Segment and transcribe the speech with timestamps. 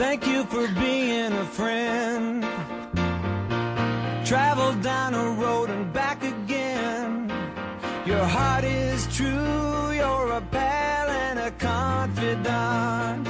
[0.00, 2.42] Thank you for being a friend.
[4.24, 7.28] Travel down a road and back again.
[8.06, 13.29] Your heart is true, you're a pal and a confidant.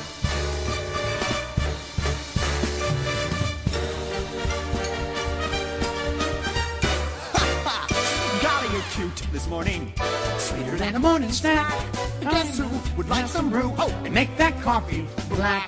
[9.01, 9.91] Cute this morning.
[10.37, 11.73] Sweeter than a morning snack.
[12.21, 13.73] Guess who would like some brew?
[13.79, 15.67] Oh, and make that coffee black.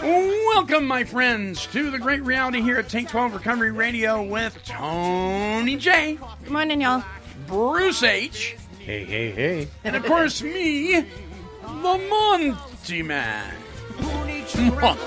[0.00, 5.76] Welcome, my friends, to the great reality here at Take 12 Recovery Radio with Tony
[5.76, 7.02] J, Good morning, y'all.
[7.48, 9.68] Bruce H, Hey, hey, hey.
[9.82, 13.52] and of course me, the Monty Man.
[13.96, 14.76] Who needs sugar?
[14.76, 15.02] Splashed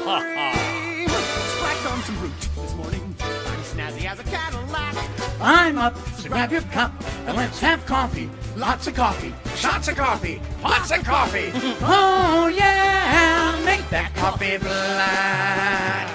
[1.86, 3.16] on some Brut this morning.
[3.22, 4.96] I'm snazzy as a Cadillac.
[5.42, 6.92] I'm up, so grab your cup
[7.28, 8.30] and let's have coffee.
[8.56, 11.52] Lots of coffee, shots of coffee, lots of coffee.
[11.82, 16.08] Oh yeah, make that coffee black.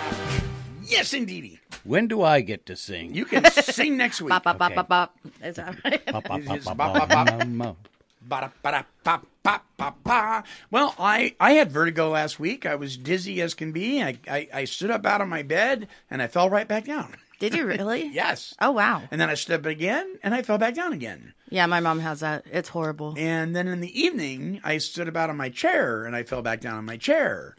[0.82, 1.60] Yes, indeedy.
[1.84, 3.14] When do I get to sing?
[3.14, 4.30] You can sing next week.
[4.30, 4.76] Bop, bop, bop, Okay.
[4.76, 5.16] bop, bop.
[5.42, 6.04] Is that right?
[6.06, 7.38] Ba, ba, ba, It's ba, ba, ba, ba, ba.
[7.38, 7.74] ma, ma.
[8.22, 10.44] Ba-da-ba-da-ba-ba-ba-ba.
[10.70, 12.66] Well, I, I had vertigo last week.
[12.66, 14.02] I was dizzy as can be.
[14.02, 17.14] I, I, I stood up out of my bed and I fell right back down.
[17.40, 18.06] Did you really?
[18.06, 18.54] Yes.
[18.60, 19.02] Oh, wow.
[19.10, 21.34] And then I stood up again and I fell back down again.
[21.48, 22.44] Yeah, my mom has that.
[22.52, 23.14] It's horrible.
[23.18, 26.60] And then in the evening, I stood about on my chair and I fell back
[26.60, 27.56] down on my chair.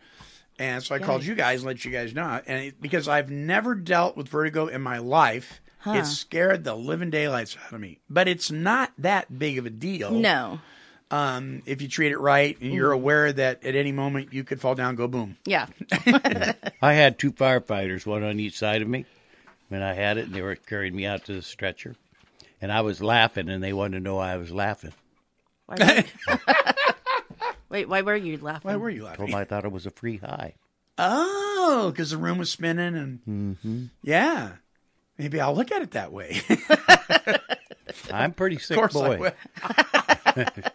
[0.57, 2.39] And so I called you guys and let you guys know.
[2.45, 7.09] And it, because I've never dealt with vertigo in my life, it scared the living
[7.09, 7.97] daylights out of me.
[8.09, 10.11] But it's not that big of a deal.
[10.11, 10.59] No.
[11.09, 14.61] um, if you treat it right and you're aware that at any moment you could
[14.61, 15.37] fall down, go boom.
[15.45, 15.65] Yeah.
[16.81, 19.05] I had two firefighters, one on each side of me,
[19.71, 21.95] when I had it, and they were carrying me out to the stretcher.
[22.61, 24.91] And I was laughing, and they wanted to know why I was laughing.
[25.65, 26.37] Why were you...
[27.69, 28.69] Wait, why were you laughing?
[28.69, 29.25] Why were you Told laughing?
[29.27, 30.55] them I thought it was a free high.
[30.97, 33.85] Oh, because the room was spinning and mm-hmm.
[34.03, 34.55] yeah.
[35.17, 36.41] Maybe I'll look at it that way.
[38.11, 39.19] I'm pretty sick of course I boy.
[39.19, 39.31] will.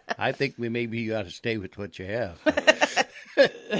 [0.17, 2.39] I think we maybe you got to stay with what you have.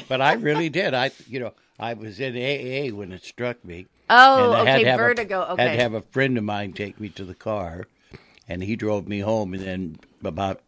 [0.07, 0.94] But I really did.
[0.94, 3.88] I, you know, I was in AA when it struck me.
[4.09, 5.41] Oh, and I had okay, to have vertigo.
[5.41, 5.63] A, okay.
[5.63, 7.88] Had to have a friend of mine take me to the car,
[8.47, 9.53] and he drove me home.
[9.53, 10.62] And then about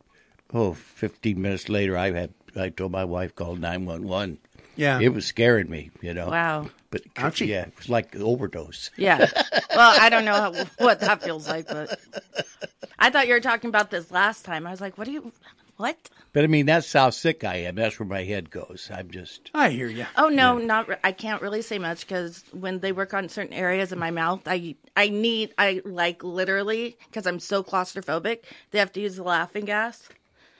[0.54, 4.40] oh, 15 minutes later, I had I told my wife called nine one one.
[4.76, 5.00] Yeah.
[5.02, 6.30] It was scaring me, you know.
[6.30, 6.70] Wow.
[6.90, 7.48] But Ouchie.
[7.48, 8.92] yeah, it was like overdose.
[8.96, 9.30] Yeah.
[9.76, 12.00] Well, I don't know how, what that feels like, but
[12.98, 14.66] I thought you were talking about this last time.
[14.66, 15.32] I was like, what do you,
[15.80, 16.10] what?
[16.34, 17.76] But I mean, that's how sick I am.
[17.76, 18.92] That's where my head goes.
[18.94, 20.06] I'm just I hear you.
[20.18, 23.54] Oh no, not re- I can't really say much because when they work on certain
[23.54, 28.40] areas in my mouth, I I need I like literally because I'm so claustrophobic.
[28.72, 30.10] They have to use the laughing gas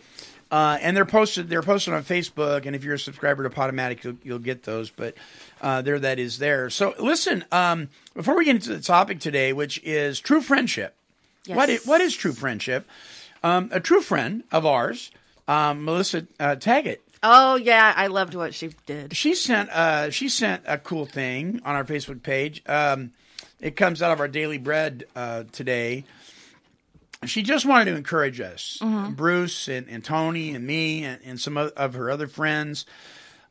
[0.50, 4.02] uh, and they're posted they're posted on Facebook, and if you're a subscriber to Podomatic,
[4.04, 4.90] you'll, you'll get those.
[4.90, 5.14] But
[5.60, 6.70] uh, there, that is there.
[6.70, 10.94] So listen, um, before we get into the topic today, which is true friendship.
[11.46, 11.86] What is, Yes.
[11.86, 12.86] what is true friendship?
[13.42, 15.10] Um, a true friend of ours
[15.46, 16.98] um, Melissa uh, Taggett.
[17.22, 19.16] Oh yeah, I loved what she did.
[19.16, 22.62] She sent uh, she sent a cool thing on our Facebook page.
[22.66, 23.12] Um,
[23.60, 26.04] it comes out of our daily bread uh, today.
[27.26, 28.78] She just wanted to encourage us,
[29.10, 32.86] Bruce and, and Tony and me and, and some of, of her other friends.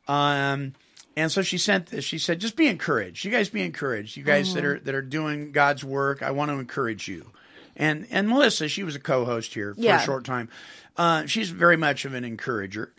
[0.06, 0.74] Um,
[1.16, 2.04] and so she sent this.
[2.04, 3.24] She said, "Just be encouraged.
[3.24, 4.16] You guys be encouraged.
[4.16, 6.22] You guys that are that are doing God's work.
[6.22, 7.30] I want to encourage you."
[7.76, 10.00] And and Melissa, she was a co-host here for Yeah.
[10.00, 10.48] a short time.
[10.96, 12.92] Uh, she's very much of an encourager.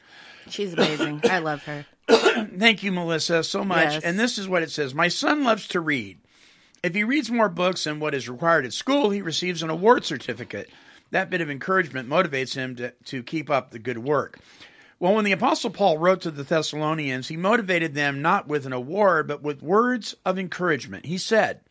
[0.50, 1.22] She's amazing.
[1.26, 1.86] I love her.
[2.08, 3.94] Thank you, Melissa, so much.
[3.94, 4.04] Yes.
[4.04, 6.20] And this is what it says My son loves to read.
[6.82, 10.06] If he reads more books than what is required at school, he receives an award
[10.06, 10.70] certificate.
[11.12, 14.40] That bit of encouragement motivates him to, to keep up the good work.
[15.00, 18.74] Well, when the Apostle Paul wrote to the Thessalonians, he motivated them not with an
[18.74, 21.06] award, but with words of encouragement.
[21.06, 21.62] He said,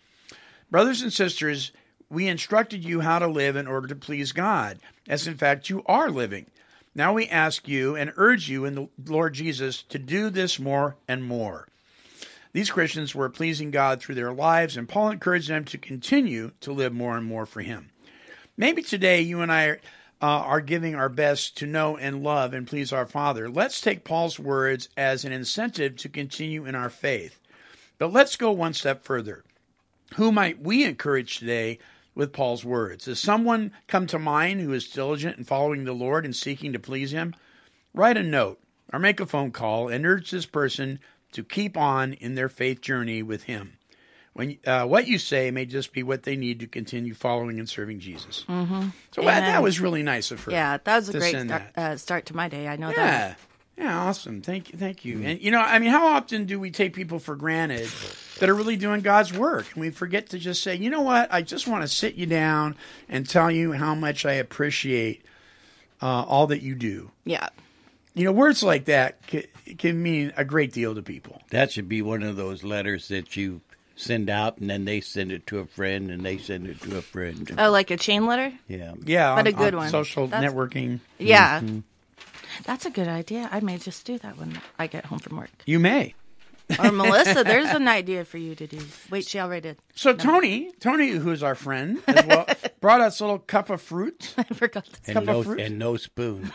[0.71, 1.73] Brothers and sisters,
[2.11, 4.79] we instructed you how to live in order to please God,
[5.09, 6.47] as in fact you are living.
[6.95, 10.97] Now we ask you and urge you in the Lord Jesus to do this more
[11.07, 11.69] and more.
[12.59, 16.73] These Christians were pleasing God through their lives, and Paul encouraged them to continue to
[16.73, 17.91] live more and more for Him.
[18.57, 19.77] Maybe today you and I uh,
[20.21, 23.49] are giving our best to know and love and please our Father.
[23.49, 27.39] Let's take Paul's words as an incentive to continue in our faith.
[27.97, 29.45] But let's go one step further.
[30.17, 31.79] Who might we encourage today
[32.17, 33.05] with Paul's words?
[33.05, 36.81] Does someone come to mind who is diligent in following the Lord and seeking to
[36.81, 37.37] please Him?
[37.95, 38.59] Write a note
[38.93, 40.99] or make a phone call and urge this person
[41.33, 43.75] to keep on in their faith journey with Him.
[44.35, 47.69] When uh, what you say may just be what they need to continue following and
[47.69, 48.45] serving Jesus.
[48.49, 48.91] Mm-hmm.
[49.13, 50.53] So that, that was really nice of her.
[50.53, 52.69] Yeah, that was a great start, uh, start to my day.
[52.69, 52.95] I know Yeah.
[52.97, 53.39] that.
[53.77, 54.43] Yeah, awesome.
[54.43, 54.79] Thank you.
[54.79, 55.23] Thank you.
[55.25, 57.89] And you know, I mean, how often do we take people for granted
[58.41, 59.67] that are really doing God's work?
[59.73, 61.33] And we forget to just say, you know what?
[61.33, 62.75] I just want to sit you down
[63.09, 65.25] and tell you how much I appreciate
[66.03, 67.13] uh, all that you do.
[67.25, 67.49] Yeah.
[68.15, 69.21] You know, words like that
[69.69, 71.41] can, can mean a great deal to people.
[71.51, 73.61] That should be one of those letters that you
[73.97, 76.99] send out, and then they send it to a friend, and they send it to
[76.99, 77.51] a friend.
[77.59, 78.53] Oh, like a chain letter?
[78.69, 78.95] Yeah.
[79.05, 79.89] Yeah, But on- a good on one.
[79.91, 81.01] Social That's- networking.
[81.19, 81.61] Yeah.
[81.61, 81.81] Mm-hmm.
[82.65, 83.49] That's a good idea.
[83.53, 85.51] I may just do that when I get home from work.
[85.67, 86.15] You may.
[86.79, 88.79] Or Melissa, there's an idea for you to do.
[89.11, 89.79] Wait, she already did.
[89.95, 92.47] So Tony, Tony, who's our friend as well,
[92.81, 94.35] brought us a little cup of fruit.
[94.37, 94.85] I forgot.
[94.85, 95.61] To And Cup no, of fruit?
[95.61, 96.53] and no spoon.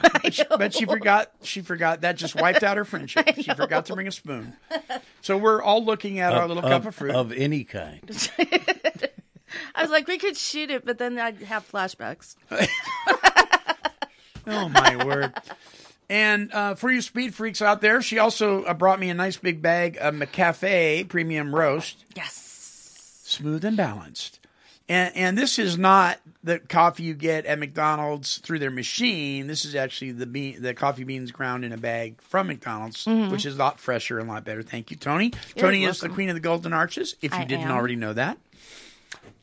[0.50, 1.32] but she forgot.
[1.42, 3.28] She forgot that just wiped out her friendship.
[3.38, 4.54] She forgot to bring a spoon.
[5.22, 7.16] So we're all looking at our little cup of fruit.
[7.16, 8.02] Of any kind.
[9.76, 12.36] I was like, we could shoot it, but then I'd have flashbacks.
[14.48, 15.34] oh my word!
[16.14, 19.38] And uh, for you speed freaks out there, she also uh, brought me a nice
[19.38, 22.36] big bag of McCafe Premium Roast, Yes.
[23.26, 24.40] smooth and balanced.
[24.88, 29.48] And and this is not the coffee you get at McDonald's through their machine.
[29.48, 33.48] This is actually the bean, the coffee beans ground in a bag from McDonald's, which
[33.48, 34.62] is a lot fresher and a lot better.
[34.62, 35.32] Thank you, Tony.
[35.56, 37.16] Tony is the queen of the Golden Arches.
[37.24, 37.72] If you I didn't am.
[37.72, 38.38] already know that,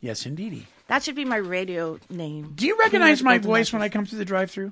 [0.00, 0.68] yes, indeedy.
[0.86, 2.52] That should be my radio name.
[2.54, 4.70] Do you recognize my voice when I come through the drive-through?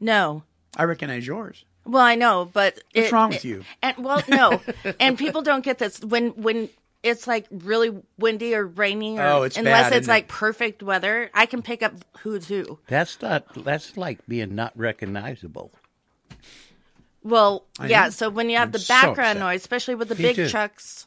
[0.00, 0.42] No.
[0.76, 1.64] I recognize yours.
[1.84, 3.64] Well, I know, but What's it- wrong with it- you?
[3.82, 4.60] And well, no,
[5.00, 6.68] and people don't get this when when
[7.02, 10.14] it's like really windy or rainy, or Oh, it's unless bad, it's isn't it?
[10.14, 11.30] like perfect weather.
[11.32, 12.78] I can pick up who's who.
[12.88, 13.64] That's not.
[13.64, 15.70] That's like being not recognizable.
[17.22, 18.04] Well, yeah.
[18.04, 18.10] know.
[18.10, 19.40] So when you have I'm the background upset.
[19.40, 20.48] noise, especially with the Me big too.
[20.48, 21.06] trucks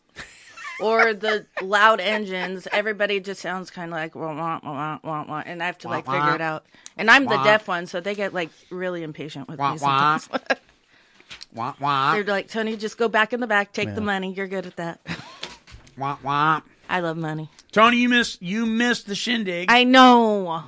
[0.82, 5.44] or the loud engines, everybody just sounds kind of like wah, wah, wah, wah, wah,
[5.46, 6.36] and I have to like Wah, figure wah.
[6.36, 6.66] it out.
[6.98, 7.44] And I'm the Wah.
[7.44, 10.18] deaf one, so they get like really impatient with Wah, me wah.
[10.18, 10.30] sometimes.
[11.54, 14.32] Wah wah They're like, Tony, just go back in the back, take the money.
[14.34, 15.00] You're good at that.
[15.98, 16.62] wah wah.
[16.90, 17.50] I love money.
[17.72, 19.70] Tony, you missed you missed the shindig.
[19.70, 20.64] I know.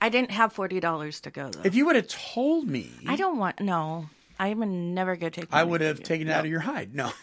[0.00, 1.62] I didn't have forty dollars to go though.
[1.64, 4.08] if you would have told me, I don't want no.
[4.38, 5.46] I am never gonna take.
[5.52, 6.04] I would from have you.
[6.04, 6.94] taken it out of your hide.
[6.94, 7.10] No,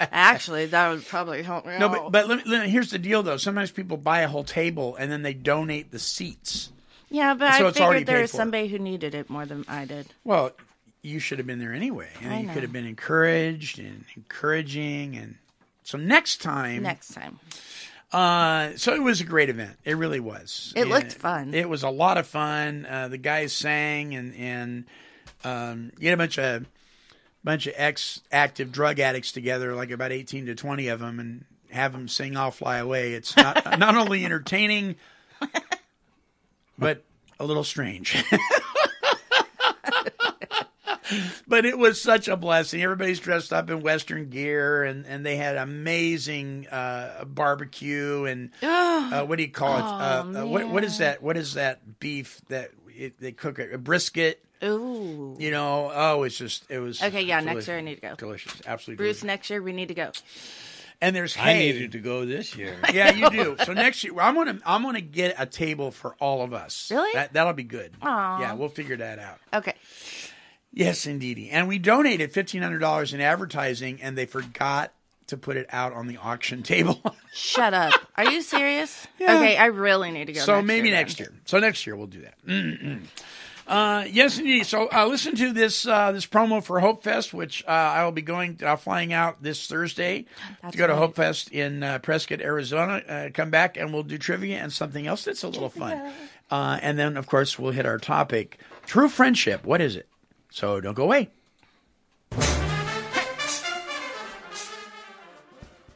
[0.00, 1.78] Actually, that would probably help me.
[1.78, 1.92] no, out.
[1.92, 3.36] but but let me, let me- here's the deal though.
[3.36, 6.70] Sometimes people buy a whole table and then they donate the seats.
[7.10, 8.36] yeah, but so I it's already figured there paid was for.
[8.38, 10.06] somebody who needed it more than I did.
[10.24, 10.52] Well,
[11.02, 12.08] you should have been there anyway.
[12.22, 12.52] And I you know.
[12.54, 15.36] could have been encouraged and encouraging and.
[15.82, 17.40] So next time, Next time,
[18.12, 19.76] Uh, so it was a great event.
[19.84, 20.72] It really was.
[20.74, 21.54] It And looked fun.
[21.54, 22.86] It was a lot of fun.
[22.88, 24.84] Uh, the guys sang, and and
[25.44, 26.66] um, you had a bunch of
[27.44, 31.44] bunch of ex active drug addicts together, like about eighteen to twenty of them, and
[31.70, 34.96] have them sing "I'll Fly Away." It's not not only entertaining,
[36.78, 37.04] but
[37.38, 38.22] a little strange.
[41.48, 42.82] but it was such a blessing.
[42.82, 49.24] Everybody's dressed up in Western gear, and, and they had amazing uh, barbecue and uh,
[49.24, 49.82] what do you call it?
[49.82, 51.22] uh, uh, what what is that?
[51.22, 54.44] What is that beef that it, they cook a, a brisket.
[54.62, 55.36] Ooh.
[55.38, 57.56] You know, oh, it's just it was Okay, yeah, delicious.
[57.56, 58.14] next year I need to go.
[58.16, 58.96] Delicious, absolutely.
[59.02, 59.24] Bruce, delicious.
[59.24, 60.12] next year we need to go.
[61.00, 61.72] and there's I hay.
[61.72, 62.76] needed to go this year.
[62.92, 63.56] Yeah, you do.
[63.64, 66.90] So next year, I'm gonna I'm gonna get a table for all of us.
[66.90, 67.10] Really?
[67.14, 67.92] That that'll be good.
[68.02, 68.40] Aw.
[68.40, 69.38] Yeah, we'll figure that out.
[69.54, 69.74] Okay.
[70.72, 71.50] Yes, indeedy.
[71.50, 74.92] And we donated fifteen hundred dollars in advertising, and they forgot
[75.28, 77.00] to put it out on the auction table.
[77.32, 77.92] Shut up.
[78.16, 79.06] Are you serious?
[79.20, 79.36] Yeah.
[79.36, 80.40] Okay, I really need to go.
[80.40, 81.02] so next maybe year then.
[81.04, 81.32] next year.
[81.44, 82.34] So next year we'll do that.
[82.46, 83.02] Mm-mm.
[83.66, 84.64] Uh, yes, indeed.
[84.64, 88.12] So uh, listen to this uh, this promo for Hope Fest, which uh, I will
[88.12, 90.24] be going uh, flying out this Thursday
[90.62, 90.98] That's to go to right.
[90.98, 93.02] Hope Fest in uh, Prescott, Arizona.
[93.06, 96.12] Uh, come back and we'll do trivia and something else that's a little fun.
[96.50, 99.64] Uh, and then, of course, we'll hit our topic: true friendship.
[99.64, 100.08] What is it?
[100.50, 101.30] So don't go away.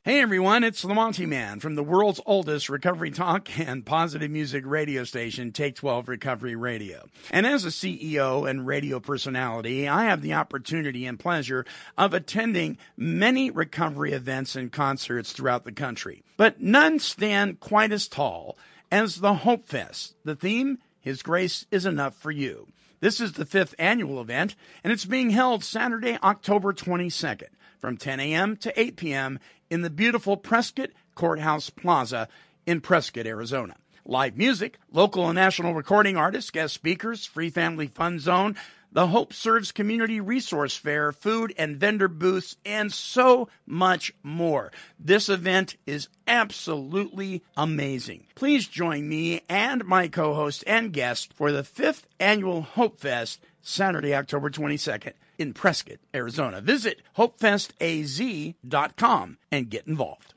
[0.06, 4.62] Hey everyone, it's the Monty Man from the world's oldest recovery talk and positive music
[4.66, 7.08] radio station, Take 12 Recovery Radio.
[7.30, 11.64] And as a CEO and radio personality, I have the opportunity and pleasure
[11.96, 16.22] of attending many recovery events and concerts throughout the country.
[16.36, 18.58] But none stand quite as tall
[18.92, 20.16] as the Hope Fest.
[20.22, 22.68] The theme, His Grace is Enough for You.
[23.04, 28.18] This is the fifth annual event, and it's being held Saturday, October 22nd from 10
[28.18, 28.56] a.m.
[28.56, 29.38] to 8 p.m.
[29.68, 32.28] in the beautiful Prescott Courthouse Plaza
[32.64, 33.76] in Prescott, Arizona.
[34.06, 38.56] Live music, local and national recording artists, guest speakers, free family fun zone,
[38.94, 44.72] the Hope Serves Community Resource Fair, food and vendor booths, and so much more.
[44.98, 48.24] This event is absolutely amazing.
[48.34, 54.14] Please join me and my co-host and guest for the fifth annual Hope Fest, Saturday,
[54.14, 56.60] October 22nd in Prescott, Arizona.
[56.60, 60.34] Visit hopefestaz.com and get involved.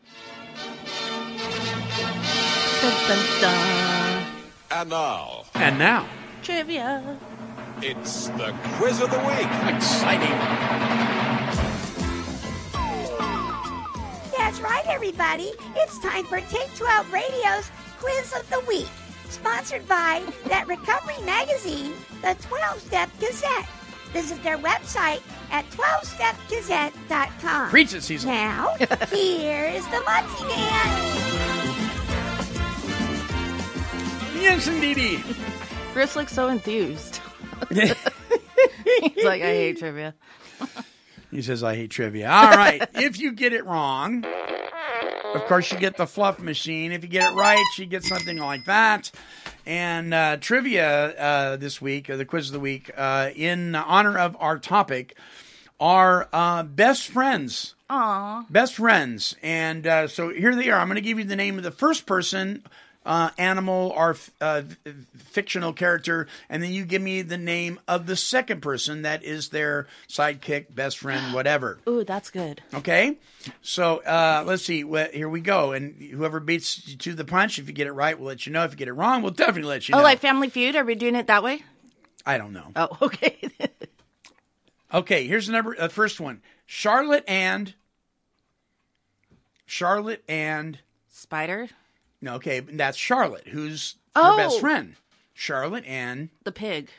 [2.82, 4.24] Dun, dun, dun.
[4.70, 6.06] And now, And now,
[6.44, 7.18] Trivia.
[7.80, 9.46] It's the quiz of the week.
[9.76, 10.32] exciting.
[14.36, 15.52] That's right, everybody.
[15.76, 17.70] It's time for Take 12 Radio's
[18.00, 18.88] Quiz of the Week,
[19.30, 21.94] sponsored by that recovery magazine,
[22.24, 23.70] the 12 Step Gazette.
[24.12, 27.70] Visit their website at 12stepgazette.com.
[27.70, 28.32] Preach it, Cecil.
[28.32, 28.74] Now,
[29.12, 31.14] here's the Monty Man.
[34.42, 35.24] Yes, indeedy.
[35.94, 37.20] Bruce looks so enthused.
[37.70, 40.14] He's like, I hate trivia.
[41.30, 42.30] He says, I hate trivia.
[42.30, 42.88] All right.
[42.96, 44.24] if you get it wrong,
[45.36, 46.94] of course, you get the fluff machine.
[46.94, 49.12] If you get it right, you get something like that.
[49.66, 54.38] And uh, trivia uh, this week, the quiz of the week, uh, in honor of
[54.40, 55.18] our topic,
[55.80, 57.76] are uh, best friends.
[57.90, 58.46] Aw.
[58.50, 59.36] Best friends.
[59.44, 60.80] And uh, so here they are.
[60.80, 62.64] I'm going to give you the name of the first person.
[63.08, 64.64] Uh, animal or f- uh,
[65.16, 69.48] fictional character, and then you give me the name of the second person that is
[69.48, 71.80] their sidekick, best friend, whatever.
[71.88, 72.62] Ooh, that's good.
[72.74, 73.18] Okay,
[73.62, 74.84] so uh, let's see.
[74.84, 75.72] Well, here we go.
[75.72, 78.52] And whoever beats you to the punch, if you get it right, we'll let you
[78.52, 78.66] know.
[78.66, 80.02] If you get it wrong, we'll definitely let you know.
[80.02, 80.76] Oh, like Family Feud?
[80.76, 81.64] Are we doing it that way?
[82.26, 82.74] I don't know.
[82.76, 83.38] Oh, okay.
[84.94, 85.78] Okay, here's the number.
[85.80, 87.74] Uh, first one: Charlotte and
[89.66, 91.70] Charlotte and Spider?
[92.22, 92.36] No.
[92.36, 94.32] Okay, that's Charlotte, who's Oh.
[94.32, 94.96] her best friend.
[95.34, 96.90] Charlotte and The pig.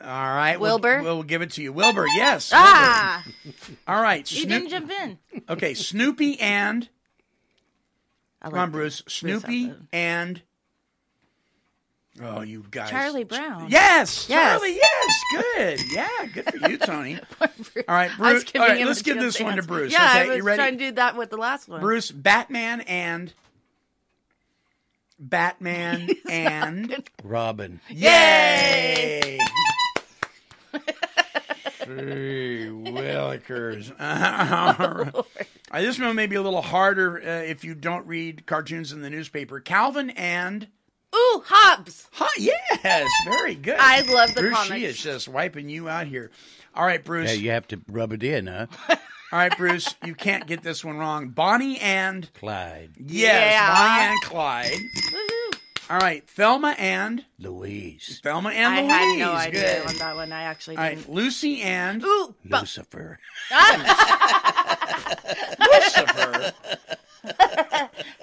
[0.00, 1.02] all right, we'll- Wilbur?
[1.02, 2.06] We'll, give it to you, Wilbur.
[2.16, 2.50] Yes.
[2.54, 3.22] Ah!
[3.44, 3.58] Wilbur.
[3.86, 4.30] All right.
[4.30, 5.18] You Snoop- didn't jump in.
[5.50, 6.88] okay, Snoopy and
[8.40, 9.02] I come like on, Bruce.
[9.08, 10.40] Snoopy and
[12.22, 13.66] oh, you guys, Charlie Brown.
[13.70, 14.58] Yes, Yes.
[14.60, 14.76] Charlie.
[14.76, 15.80] Yes, good.
[15.92, 17.18] Yeah, good for you, Tony.
[17.40, 17.48] All
[17.88, 18.44] right, I was Bruce.
[18.44, 19.68] giving All right, him let's a give chance this to one to answer.
[19.68, 19.92] Bruce.
[19.92, 20.56] Yeah, okay, I was you ready?
[20.58, 21.80] trying to do that with the last one.
[21.80, 23.32] Bruce, Batman and
[25.18, 27.80] Batman and Robin.
[27.88, 29.38] Yay!
[31.84, 33.90] Gee willikers.
[33.98, 35.24] All
[35.72, 39.00] right, this one may be a little harder uh, if you don't read cartoons in
[39.00, 39.60] the newspaper.
[39.60, 40.68] Calvin and
[41.14, 42.06] Ooh, Hobbes.
[42.12, 43.78] Huh, yes, very good.
[43.78, 46.30] I love the Bruce, She is just wiping you out here.
[46.74, 47.30] All right, Bruce.
[47.30, 48.66] Yeah, you have to rub it in, huh?
[49.30, 49.94] All right, Bruce.
[50.04, 51.28] You can't get this one wrong.
[51.30, 53.74] Bonnie and Clyde, yes, Yeah.
[53.74, 54.78] Bonnie and Clyde.
[55.90, 58.92] All right, Thelma and Louise, Thelma and Louise.
[58.92, 59.20] I Louise.
[59.20, 59.88] had no idea Good.
[59.88, 60.32] on that one.
[60.32, 60.98] I actually All didn't.
[61.06, 63.18] right, Lucy and Ooh, bu- Lucifer,
[65.58, 66.52] Lucifer.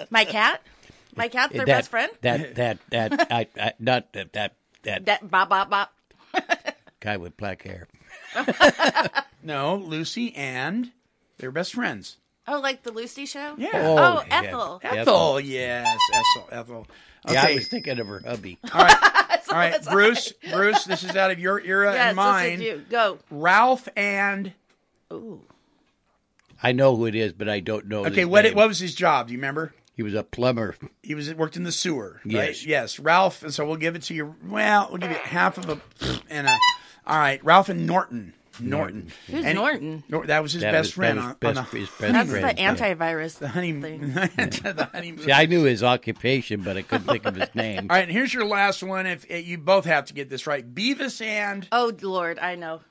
[0.10, 0.62] my cat.
[1.16, 2.12] My cat's their that, best friend.
[2.22, 5.94] That that that I, I not that that that, That bop bop bop.
[7.00, 7.88] guy with black hair.
[9.44, 10.92] No, Lucy and
[11.38, 12.18] they're best friends.
[12.48, 13.56] Oh, like the Lucy show.
[13.58, 13.70] Yeah.
[13.74, 14.42] Oh, oh yeah.
[14.42, 14.80] Ethel.
[14.84, 16.88] Ethel, yes, Ethel, Ethel.
[17.26, 18.60] Okay, Yeah, I was thinking of her hubby.
[18.74, 20.32] all right, all All right, Bruce.
[20.52, 22.52] Bruce, this is out of your era yes, and this mine.
[22.54, 22.86] is you.
[22.90, 23.18] Go.
[23.32, 24.54] Ralph and
[25.12, 25.42] Ooh.
[26.62, 28.06] I know who it is, but I don't know.
[28.06, 28.56] okay, what name.
[28.56, 29.28] what was his job?
[29.28, 29.74] Do you remember?
[29.96, 30.76] He was a plumber.
[31.02, 32.20] He was worked in the sewer.
[32.26, 32.34] Right?
[32.34, 32.66] Yes.
[32.66, 33.44] yes, Ralph.
[33.44, 34.36] And so we'll give it to you.
[34.46, 35.82] Well, we'll give you half of a
[36.30, 36.58] and a.
[37.08, 38.34] All right, Ralph and Norton.
[38.60, 39.12] Norton.
[39.28, 40.04] Who's And- Norton?
[40.10, 41.90] Nor- that was his That best was- friend that on, was best- on the, his
[41.90, 42.76] best That's friend, the yeah.
[42.76, 44.02] antivirus the honey, thing.
[44.14, 45.24] the honeymoon.
[45.26, 47.88] See, I knew his occupation, but I couldn't think of his name.
[47.90, 49.06] All right, and here's your last one.
[49.06, 52.82] If uh, you both have to get this right, Beavis and Oh Lord, I know.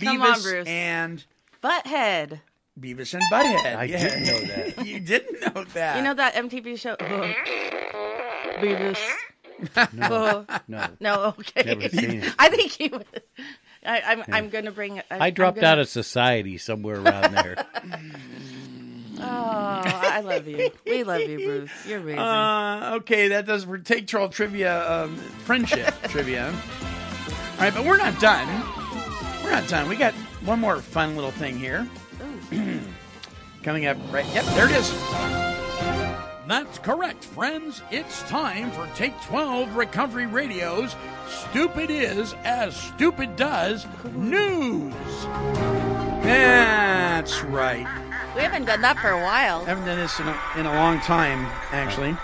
[0.00, 0.68] Beavis Come on, Bruce.
[0.68, 1.24] and
[1.62, 2.40] Butthead.
[2.78, 3.76] Beavis and Butthead.
[3.76, 3.98] I yeah.
[3.98, 4.86] didn't know that.
[4.86, 5.96] you didn't know that.
[5.98, 6.96] You know that MTV show?
[8.60, 8.98] Beavis.
[10.00, 10.86] Oh, No.
[11.00, 11.62] no, okay.
[11.74, 12.34] Never seen it.
[12.38, 13.04] I think he would.
[13.84, 14.24] I, I'm.
[14.30, 14.98] I'm gonna bring.
[14.98, 17.66] I, I dropped gonna, out of society somewhere around there.
[19.22, 20.70] Oh, I love you.
[20.86, 21.70] We love you, Bruce.
[21.86, 22.18] You're amazing.
[22.18, 26.46] Uh, okay, that does for take troll trivia, um, friendship trivia.
[26.46, 28.48] All right, but we're not done.
[29.44, 29.88] We're not done.
[29.88, 31.86] We got one more fun little thing here
[33.62, 33.98] coming up.
[34.10, 34.26] Right?
[34.32, 35.49] Yep, there it is.
[36.50, 37.80] That's correct, friends.
[37.92, 40.96] It's time for Take 12 Recovery Radio's
[41.28, 44.92] Stupid Is as Stupid Does News.
[46.24, 47.86] That's right.
[48.34, 49.64] we haven't done that for a while.
[49.64, 52.16] haven't done this in a, in a long time, actually.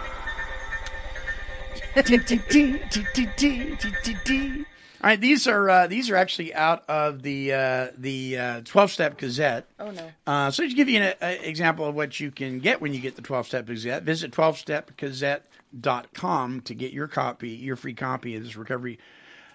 [5.07, 9.17] All right, these are uh, these are actually out of the uh, the twelve step
[9.17, 9.69] Gazette.
[9.79, 10.11] Oh no.
[10.27, 12.99] Uh, so to give you an a, example of what you can get when you
[12.99, 18.43] get the 12 Step Gazette, visit 12stepgazette.com to get your copy, your free copy of
[18.43, 18.99] this recovery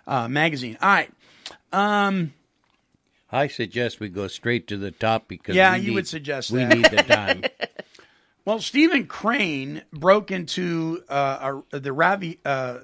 [0.08, 0.78] uh, magazine.
[0.82, 1.12] All right.
[1.74, 2.32] Um,
[3.30, 6.52] I suggest we go straight to the top because Yeah, we you need- would suggest
[6.52, 6.78] we that.
[6.78, 7.44] need the time.
[8.46, 12.78] well, Stephen Crane broke into uh, a, the Ravi, uh,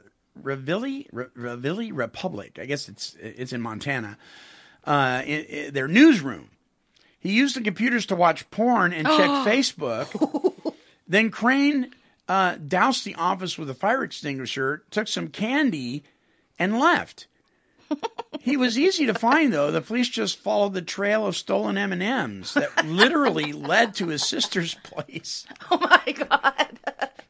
[0.44, 2.58] Ravilli, Ra- Ravalli Republic.
[2.62, 4.18] I guess it's it's in Montana.
[4.84, 6.50] Uh, in, in their newsroom.
[7.20, 10.74] He used the computers to watch porn and check Facebook.
[11.08, 11.92] then Crane
[12.30, 16.04] uh, doused the office with a fire extinguisher, took some candy,
[16.58, 17.28] and left.
[18.42, 19.72] He was easy to find, though.
[19.72, 24.08] The police just followed the trail of stolen M and M's that literally led to
[24.08, 25.46] his sister's place.
[25.72, 26.80] Oh my god.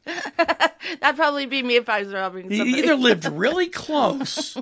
[1.00, 2.70] That'd probably be me if I was robbing somebody.
[2.70, 4.56] He either lived really close,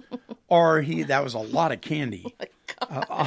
[0.49, 2.35] or he that was a lot of candy.
[2.91, 3.27] Uh,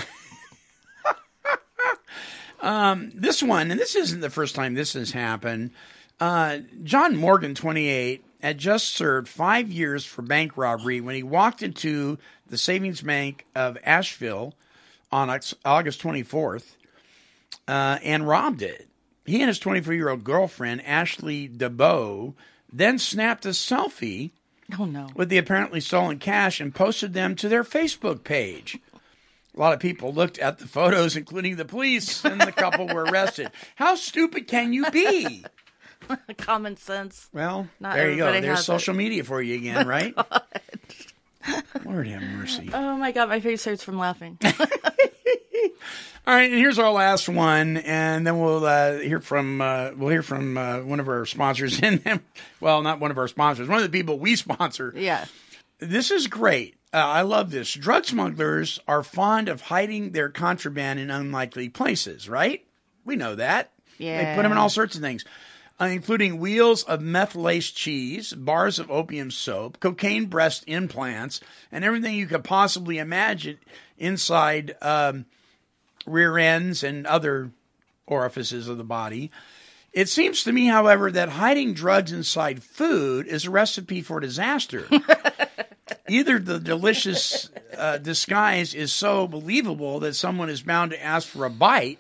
[2.62, 5.72] um, this one, and this isn't the first time this has happened.
[6.20, 11.64] Uh, John Morgan, 28, had just served five years for bank robbery when he walked
[11.64, 14.54] into the Savings Bank of Asheville
[15.12, 15.30] on
[15.66, 16.76] August 24th
[17.68, 18.88] uh, and robbed it.
[19.26, 22.34] He and his 24 year old girlfriend, Ashley DeBow,
[22.72, 24.32] then snapped a selfie
[24.78, 25.10] oh no.
[25.16, 28.78] with the apparently stolen cash and posted them to their Facebook page.
[29.56, 33.04] A lot of people looked at the photos, including the police, and the couple were
[33.04, 33.52] arrested.
[33.76, 35.44] How stupid can you be?
[36.38, 37.30] Common sense.
[37.34, 38.40] Well, Not there you go.
[38.40, 40.16] There's social media for you again, right?
[41.86, 42.70] Lord have mercy.
[42.74, 44.38] Oh my god, my face hurts from laughing.
[46.28, 50.10] All right, and here's our last one, and then we'll uh, hear from uh, we'll
[50.10, 52.22] hear from uh, one of our sponsors, and then,
[52.60, 54.93] well, not one of our sponsors, one of the people we sponsor.
[54.95, 55.26] yeah.
[55.80, 56.76] This is great.
[56.93, 57.74] Uh, I love this.
[57.74, 62.65] Drug smugglers are fond of hiding their contraband in unlikely places, right?
[63.06, 63.72] We know that.
[63.98, 65.24] Yeah, They put them in all sorts of things,
[65.80, 71.39] uh, including wheels of meth laced cheese, bars of opium soap, cocaine breast implants,
[71.72, 73.58] and everything you could possibly imagine
[73.98, 75.26] inside um,
[76.10, 77.52] rear ends and other
[78.06, 79.32] orifices of the body.
[79.91, 84.88] It seems to me, however, that hiding drugs inside food is a recipe for disaster.
[86.08, 91.45] Either the delicious uh, disguise is so believable that someone is bound to ask for
[91.45, 92.00] a bite,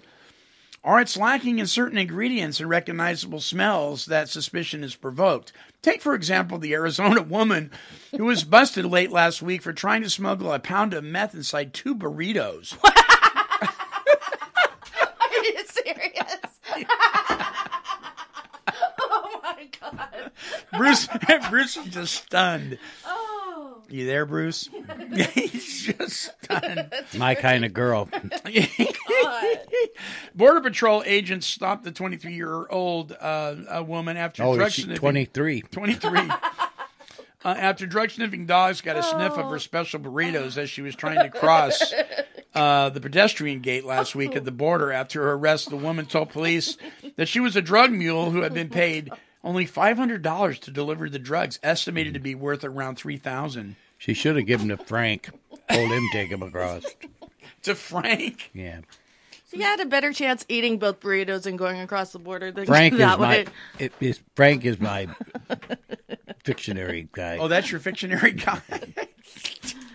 [0.83, 5.51] or it's lacking in certain ingredients and recognizable smells that suspicion is provoked.
[5.81, 7.71] Take, for example, the Arizona woman
[8.15, 11.73] who was busted late last week for trying to smuggle a pound of meth inside
[11.73, 12.75] two burritos.
[12.83, 12.91] Are
[15.43, 16.35] you serious?
[18.99, 20.31] oh my god.
[20.79, 21.09] Bruce,
[21.49, 22.77] Bruce is just stunned.
[23.05, 23.81] Oh.
[23.89, 24.69] You there, Bruce?
[25.33, 26.89] He's just stunned.
[27.17, 28.07] My kind of girl.
[30.33, 34.95] Border Patrol agents stopped the 23 year old uh, a woman after Oh, drug sniffing.
[34.95, 35.61] 23?
[35.63, 36.19] 23.
[36.19, 36.29] uh,
[37.43, 41.19] after drug sniffing dogs got a sniff of her special burritos as she was trying
[41.19, 41.93] to cross
[42.55, 44.93] uh, the pedestrian gate last week at the border.
[44.93, 46.77] After her arrest, the woman told police
[47.17, 49.09] that she was a drug mule who had been paid
[49.43, 54.45] only $500 to deliver the drugs, estimated to be worth around 3000 She should have
[54.45, 55.29] given to Frank.
[55.71, 56.83] Told him take him across.
[57.63, 58.51] To Frank.
[58.53, 58.79] Yeah.
[59.51, 62.93] You had a better chance eating both burritos and going across the border than Frank
[62.95, 63.29] is that my.
[63.29, 63.45] way.
[63.79, 65.09] It is, Frank is my
[66.45, 67.37] fictionary guy.
[67.37, 68.61] Oh, that's your fictionary guy.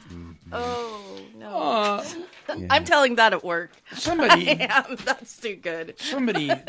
[0.55, 2.03] Oh no!
[2.71, 3.73] I'm telling that at work.
[3.95, 5.95] Somebody, Yeah, that's too good.
[5.99, 6.51] somebody.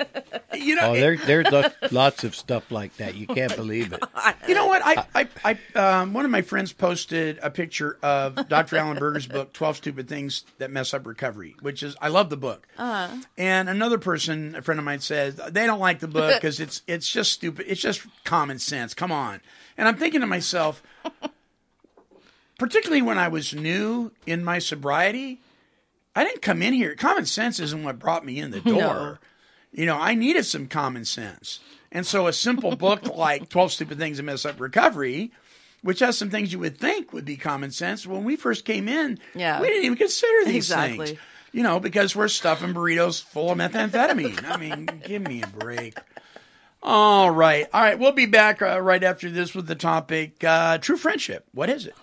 [0.53, 3.15] You know, Oh, there, there's lo- lots of stuff like that.
[3.15, 4.01] You can't believe it.
[4.47, 4.81] You know what?
[4.85, 8.77] I, I, I, um, one of my friends posted a picture of Dr.
[8.77, 12.37] Allen Berger's book, 12 Stupid Things That Mess Up Recovery, which is, I love the
[12.37, 12.65] book.
[12.77, 13.17] Uh-huh.
[13.37, 16.81] And another person, a friend of mine says, they don't like the book because it's,
[16.87, 17.65] it's just stupid.
[17.67, 18.93] It's just common sense.
[18.93, 19.41] Come on.
[19.77, 20.81] And I'm thinking to myself,
[22.57, 25.41] particularly when I was new in my sobriety,
[26.15, 26.95] I didn't come in here.
[26.95, 28.75] Common sense isn't what brought me in the door.
[28.75, 29.17] No.
[29.71, 31.59] You know, I needed some common sense.
[31.91, 35.31] And so a simple book like 12 Stupid Things That Mess Up Recovery,
[35.81, 38.87] which has some things you would think would be common sense, when we first came
[38.87, 39.59] in, Yeah.
[39.61, 41.05] we didn't even consider these Exactly.
[41.07, 41.19] things.
[41.51, 44.43] You know, because we're stuffing burritos full of methamphetamine.
[44.49, 45.97] I mean, give me a break.
[46.83, 47.65] All right.
[47.73, 47.97] All right.
[47.97, 51.45] We'll be back uh, right after this with the topic uh, true friendship.
[51.53, 51.95] What is it?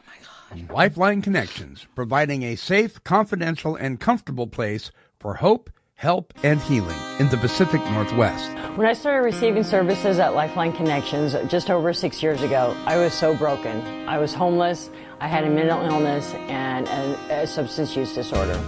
[0.71, 7.29] Lifeline Connections, providing a safe, confidential, and comfortable place for hope, help, and healing in
[7.29, 8.51] the Pacific Northwest.
[8.77, 13.15] When I started receiving services at Lifeline Connections just over six years ago, I was
[13.15, 13.81] so broken.
[14.09, 18.61] I was homeless, I had a mental illness, and a, a substance use disorder.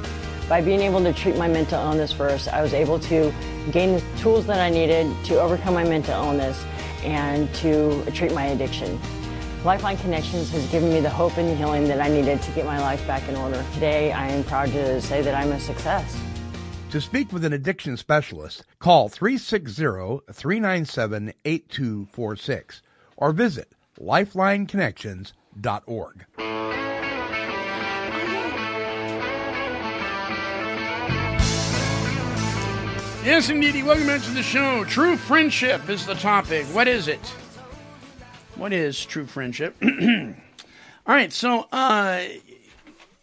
[0.48, 3.32] By being able to treat my mental illness first, I was able to
[3.72, 6.64] gain the tools that I needed to overcome my mental illness
[7.02, 8.98] and to treat my addiction.
[9.64, 12.78] Lifeline Connections has given me the hope and healing that I needed to get my
[12.80, 13.64] life back in order.
[13.72, 16.20] Today, I am proud to say that I'm a success.
[16.90, 22.82] To speak with an addiction specialist, call 360 397 8246
[23.16, 26.26] or visit lifelineconnections.org.
[33.24, 33.82] Yes, indeedy.
[33.82, 34.84] Welcome back to the show.
[34.84, 36.66] True friendship is the topic.
[36.66, 37.34] What is it?
[38.56, 39.74] What is true friendship?
[39.82, 40.34] All
[41.06, 42.22] right, so uh,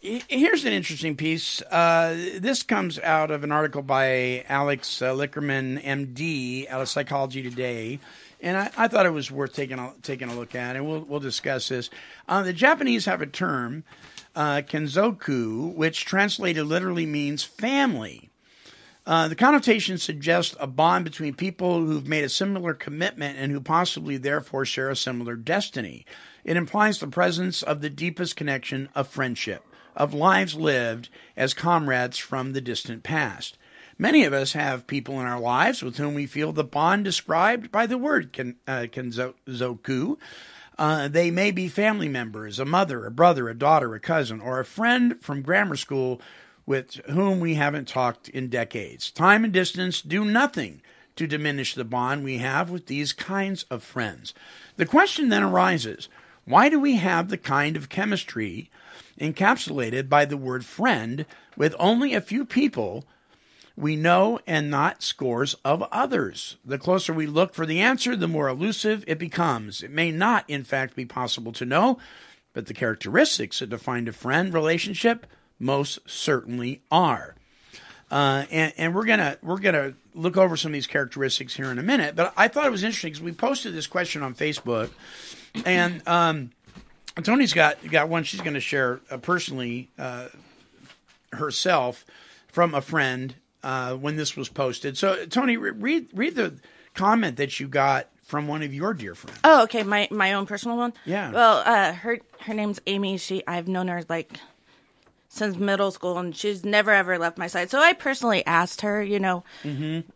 [0.02, 1.62] here's an interesting piece.
[1.62, 7.42] Uh, this comes out of an article by Alex uh, Lickerman, MD, out of Psychology
[7.42, 7.98] Today.
[8.42, 11.00] And I, I thought it was worth taking a, taking a look at, and we'll,
[11.00, 11.88] we'll discuss this.
[12.28, 13.84] Uh, the Japanese have a term,
[14.36, 18.31] uh, kenzoku, which translated literally means family.
[19.04, 23.60] Uh, the connotation suggests a bond between people who've made a similar commitment and who
[23.60, 26.06] possibly therefore share a similar destiny.
[26.44, 29.64] It implies the presence of the deepest connection of friendship,
[29.96, 33.58] of lives lived as comrades from the distant past.
[33.98, 37.72] Many of us have people in our lives with whom we feel the bond described
[37.72, 38.86] by the word ken, uh.
[40.78, 44.58] Uh, they may be family members, a mother, a brother, a daughter, a cousin, or
[44.58, 46.20] a friend from grammar school
[46.66, 49.10] with whom we haven't talked in decades.
[49.10, 50.80] Time and distance do nothing
[51.16, 54.32] to diminish the bond we have with these kinds of friends.
[54.76, 56.08] The question then arises
[56.44, 58.70] why do we have the kind of chemistry
[59.20, 61.24] encapsulated by the word friend
[61.56, 63.04] with only a few people
[63.76, 66.56] we know and not scores of others.
[66.64, 69.82] The closer we look for the answer, the more elusive it becomes.
[69.82, 71.98] It may not, in fact, be possible to know,
[72.52, 75.26] but the characteristics that define a friend relationship
[75.62, 77.36] most certainly are.
[78.10, 81.78] Uh, and, and we're gonna we're gonna look over some of these characteristics here in
[81.78, 82.14] a minute.
[82.14, 84.90] But I thought it was interesting because we posted this question on Facebook,
[85.64, 86.50] and um,
[87.22, 90.28] Tony's got got one she's going to share uh, personally uh,
[91.32, 92.04] herself
[92.48, 94.98] from a friend uh, when this was posted.
[94.98, 96.54] So Tony, read read the
[96.94, 99.38] comment that you got from one of your dear friends.
[99.44, 99.84] Oh, okay.
[99.84, 100.92] My my own personal one.
[101.06, 101.30] Yeah.
[101.32, 103.16] Well, uh, her her name's Amy.
[103.16, 104.38] She I've known her like
[105.34, 107.70] since middle school, and she's never ever left my side.
[107.70, 109.44] So I personally asked her, you know,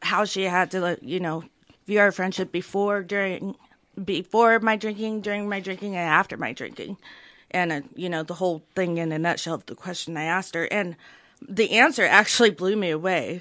[0.03, 1.43] how she had to, you know,
[1.87, 3.57] view our friendship before, during,
[4.05, 6.99] before my drinking, during my drinking, and after my drinking,
[7.51, 10.55] and uh, you know the whole thing in a nutshell of the question I asked
[10.55, 10.97] her, and
[11.41, 13.41] the answer actually blew me away.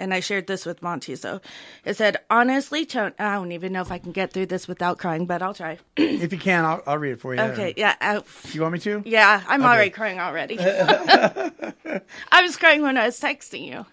[0.00, 1.14] And I shared this with Monty.
[1.14, 1.40] So
[1.84, 4.96] it said, honestly, Tony, I don't even know if I can get through this without
[4.98, 5.78] crying, but I'll try.
[5.96, 7.40] If you can, I'll, I'll read it for you.
[7.42, 7.94] Okay, yeah.
[8.00, 9.02] Uh, You want me to?
[9.04, 10.58] yeah, I'm already crying already.
[10.60, 13.86] I was crying when I was texting you.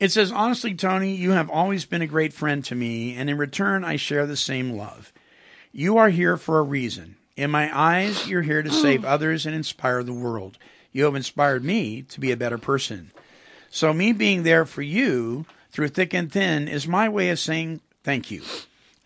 [0.00, 3.38] It says, honestly, Tony, you have always been a great friend to me, and in
[3.38, 5.12] return, I share the same love.
[5.72, 7.16] You are here for a reason.
[7.36, 10.58] In my eyes, you're here to save others and inspire the world.
[10.92, 13.12] You have inspired me to be a better person.
[13.74, 17.80] So, me being there for you through thick and thin is my way of saying
[18.04, 18.42] thank you.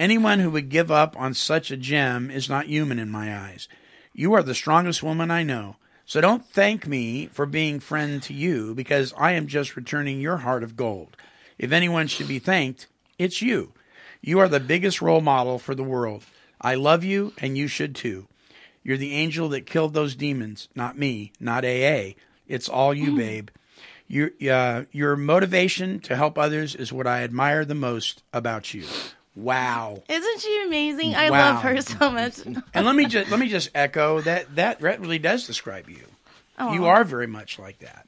[0.00, 3.68] Anyone who would give up on such a gem is not human in my eyes.
[4.12, 5.76] You are the strongest woman I know.
[6.04, 10.38] So don't thank me for being friend to you because I am just returning your
[10.38, 11.16] heart of gold.
[11.58, 12.88] If anyone should be thanked,
[13.20, 13.72] it's you.
[14.20, 16.24] You are the biggest role model for the world.
[16.60, 18.26] I love you and you should too.
[18.82, 22.14] You're the angel that killed those demons, not me, not AA.
[22.48, 23.16] It's all you, mm.
[23.16, 23.48] babe.
[24.08, 28.86] Your uh, your motivation to help others is what I admire the most about you.
[29.34, 30.02] Wow.
[30.08, 31.14] Isn't she amazing?
[31.14, 31.54] I Wow.
[31.54, 32.38] love her so much.
[32.72, 36.04] And let me just let me just echo that that that really does describe you.
[36.72, 38.06] You are very much like that.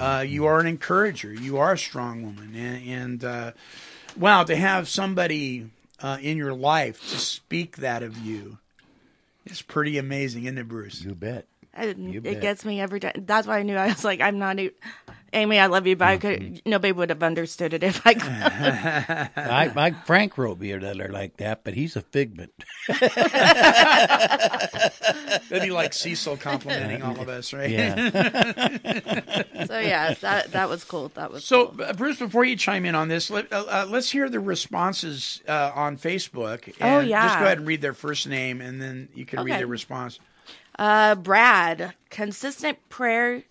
[0.00, 1.32] Uh, you are an encourager.
[1.32, 3.52] You are a strong woman, and, and uh,
[4.16, 5.70] wow, to have somebody
[6.00, 8.58] uh, in your life to speak that of you
[9.46, 11.02] is pretty amazing, isn't it, Bruce?
[11.02, 11.46] You bet.
[11.74, 12.32] And bet.
[12.32, 13.12] it gets me every time.
[13.26, 14.58] That's why I knew I was like, I'm not.
[15.34, 16.62] Amy, I love you, but I could.
[16.64, 18.30] Nobody would have understood it if I could.
[19.36, 22.52] I, I Frank wrote me a letter like that, but he's a figment.
[25.48, 27.70] That'd be like Cecil complimenting all of us, right?
[27.70, 27.94] Yeah.
[29.66, 31.08] so yeah, that that was cool.
[31.14, 31.84] That was So, cool.
[31.84, 35.42] uh, Bruce, before you chime in on this, let, uh, uh, let's hear the responses
[35.48, 36.72] uh, on Facebook.
[36.80, 37.26] Oh, yeah.
[37.26, 40.18] Just go ahead and read their first name, and then you can read their response.
[40.78, 43.42] Uh, Brad, consistent prayer,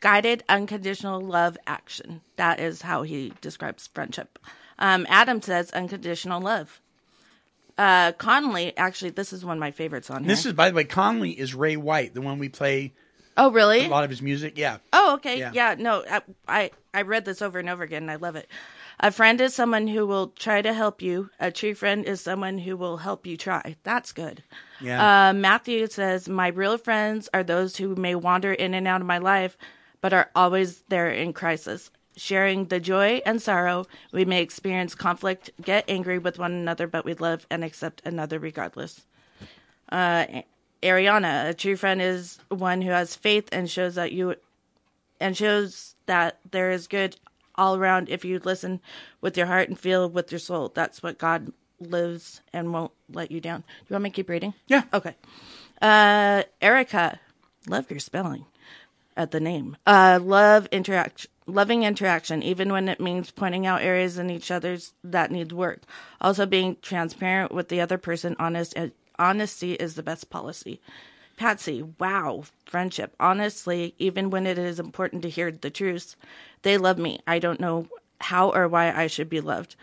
[0.00, 2.20] guided unconditional love action.
[2.36, 4.38] That is how he describes friendship.
[4.78, 6.80] Um, Adam says unconditional love.
[7.76, 10.28] Uh, Conley, actually, this is one of my favorites on here.
[10.28, 12.92] This is, by the way, Conley is Ray White, the one we play
[13.36, 13.86] oh, really?
[13.86, 14.58] a lot of his music.
[14.58, 14.78] Yeah.
[14.92, 15.38] Oh, okay.
[15.38, 15.52] Yeah.
[15.54, 15.74] Yeah.
[15.78, 18.02] no, I, I I read this over and over again.
[18.02, 18.48] and I love it.
[19.00, 21.30] A friend is someone who will try to help you.
[21.38, 23.76] A true friend is someone who will help you try.
[23.84, 24.42] That's good.
[24.80, 25.28] Yeah.
[25.28, 29.06] Uh, Matthew says, "My real friends are those who may wander in and out of
[29.06, 29.56] my life,
[30.00, 35.50] but are always there in crisis." Sharing the joy and sorrow, we may experience conflict,
[35.62, 39.06] get angry with one another, but we love and accept another regardless.
[39.88, 40.42] Uh,
[40.82, 44.34] Ariana, a true friend is one who has faith and shows that you
[45.20, 47.16] and shows that there is good
[47.54, 48.80] all around if you listen
[49.20, 50.70] with your heart and feel with your soul.
[50.74, 53.60] That's what God lives and won't let you down.
[53.60, 54.54] Do you want me to keep reading?
[54.68, 54.84] Yeah.
[54.92, 55.16] Okay.
[55.82, 57.18] Uh, Erica,
[57.66, 58.44] love your spelling
[59.18, 59.76] at the name.
[59.86, 64.94] Uh, love interaction, loving interaction, even when it means pointing out areas in each other's
[65.04, 65.82] that need work.
[66.20, 68.36] Also, being transparent with the other person.
[68.38, 70.80] Honest, and honesty is the best policy.
[71.36, 73.14] Patsy, wow, friendship.
[73.20, 76.16] Honestly, even when it is important to hear the truth,
[76.62, 77.20] they love me.
[77.26, 77.88] I don't know
[78.20, 79.76] how or why I should be loved.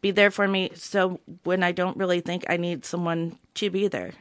[0.00, 3.88] Be there for me so when I don't really think I need someone to be
[3.88, 4.12] there.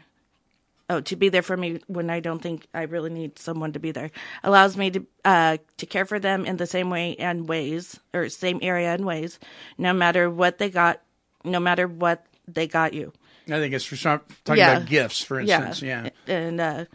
[0.88, 3.80] Oh, to be there for me when I don't think I really need someone to
[3.80, 4.12] be there
[4.44, 8.30] allows me to uh, to care for them in the same way and ways or
[8.30, 9.40] same area and ways,
[9.80, 11.02] no matter what they got,
[11.44, 13.12] no matter what they got you.
[13.48, 14.78] I think it's for some, talking Yeah.
[14.78, 15.82] about gifts, for instance.
[15.82, 16.10] Yeah.
[16.28, 16.86] and uh,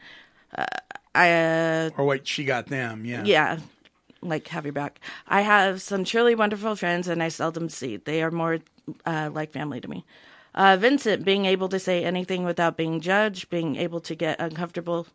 [0.57, 0.67] uh,
[1.15, 3.05] I uh, Or what she got them.
[3.05, 3.25] Yeah.
[3.25, 3.59] yeah,
[4.23, 5.01] like have your back.
[5.27, 7.97] I have some truly wonderful friends, and I seldom see.
[7.97, 8.59] They are more
[9.05, 10.05] uh, like family to me.
[10.55, 15.07] Uh, Vincent, being able to say anything without being judged, being able to get uncomfortable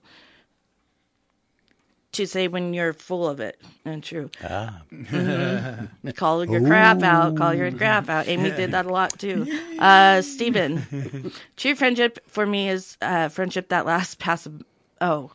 [2.14, 4.30] to say when you're full of it and true.
[4.42, 4.82] Ah.
[4.94, 5.90] Mhm.
[6.16, 7.36] Call your crap out.
[7.36, 8.28] Call your crap out.
[8.28, 9.46] Amy did that a lot too.
[9.78, 14.48] Uh, Stephen, true friendship for me is uh, friendship that lasts past.
[15.02, 15.32] Oh,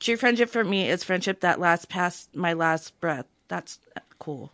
[0.00, 3.26] true friendship for me is friendship that lasts past my last breath.
[3.48, 3.78] That's
[4.18, 4.50] cool.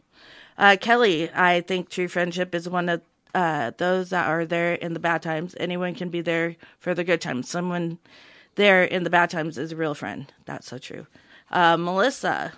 [0.56, 3.00] Uh, Kelly, I think true friendship is one of
[3.34, 5.54] uh, those that are there in the bad times.
[5.58, 7.48] Anyone can be there for the good times.
[7.48, 7.98] Someone
[8.54, 10.32] there in the bad times is a real friend.
[10.44, 11.06] That's so true.
[11.50, 12.52] Uh, Melissa,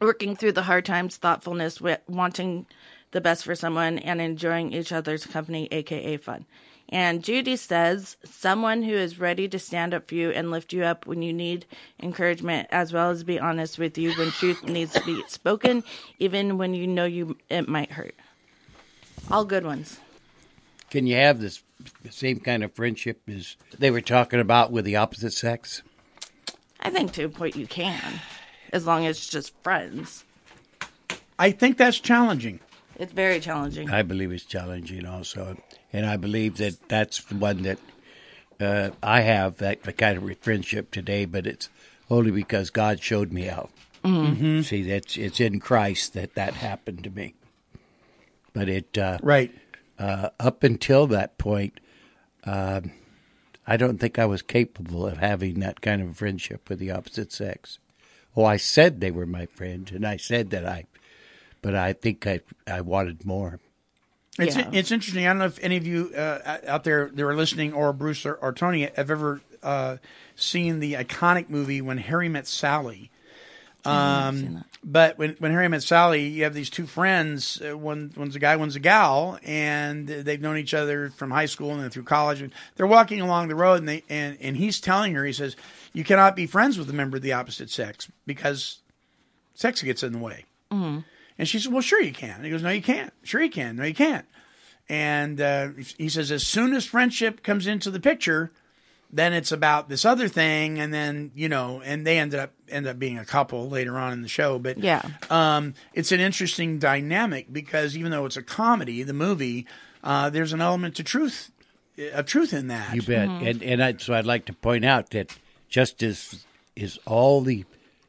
[0.00, 2.66] working through the hard times, thoughtfulness, wanting
[3.12, 6.46] the best for someone, and enjoying each other's company, aka fun.
[6.92, 10.82] And Judy says, someone who is ready to stand up for you and lift you
[10.82, 11.66] up when you need
[12.02, 15.84] encouragement, as well as be honest with you when truth needs to be spoken,
[16.18, 18.14] even when you know you it might hurt.
[19.30, 19.98] All good ones.
[20.90, 21.62] Can you have this
[22.10, 25.82] same kind of friendship as they were talking about with the opposite sex?
[26.80, 28.20] I think to a point you can,
[28.72, 30.24] as long as it's just friends.
[31.38, 32.60] I think that's challenging.
[32.96, 33.88] It's very challenging.
[33.90, 35.56] I believe it's challenging also,
[35.92, 37.78] and I believe that that's the one that
[38.60, 41.24] uh, I have that kind of friendship today.
[41.24, 41.70] But it's
[42.10, 43.70] only because God showed me how.
[44.04, 44.64] Mhm.
[44.64, 47.34] See, that's it's in Christ that that happened to me.
[48.52, 49.52] But it uh, right
[49.98, 51.80] uh, up until that point,
[52.44, 52.92] um
[53.66, 57.30] I don't think I was capable of having that kind of friendship with the opposite
[57.30, 57.78] sex.
[58.36, 60.86] Oh, I said they were my friend, and I said that I,
[61.62, 63.60] but I think I I wanted more.
[64.38, 64.70] It's Yeah.
[64.72, 65.24] it's interesting.
[65.24, 68.26] I don't know if any of you uh, out there that are listening, or Bruce
[68.26, 69.98] or, or Tony, have ever uh,
[70.34, 73.10] seen the iconic movie When Harry Met Sally.
[73.84, 77.60] Um, but when when Harry met Sally, you have these two friends.
[77.60, 81.46] Uh, one one's a guy, one's a gal, and they've known each other from high
[81.46, 82.40] school and then through college.
[82.40, 85.56] And they're walking along the road, and they and and he's telling her, he says,
[85.92, 88.78] "You cannot be friends with a member of the opposite sex because
[89.54, 91.04] sex gets in the way." Mhm.
[91.38, 93.12] And she said, "Well, sure you can." And he goes, "No, you can't.
[93.22, 93.76] Sure you can.
[93.76, 94.26] No, you can't."
[94.88, 98.50] And uh, he says, "As soon as friendship comes into the picture."
[99.12, 102.86] Then it's about this other thing and then you know and they ended up end
[102.86, 105.02] up being a couple later on in the show but Yeah.
[105.30, 109.66] um, it's an interesting dynamic because even though it's a comedy the movie
[110.04, 111.50] uh, there's an element to truth
[112.14, 113.28] of truth in that You bet.
[113.28, 115.36] And and I, so I'd like to point out that
[115.68, 116.44] just as
[116.76, 117.64] is all the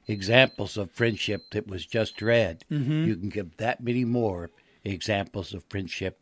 [0.08, 3.06] examples of friendship that was just read, Mhm.
[3.08, 4.50] you can give that many more
[4.84, 6.20] examples of friendship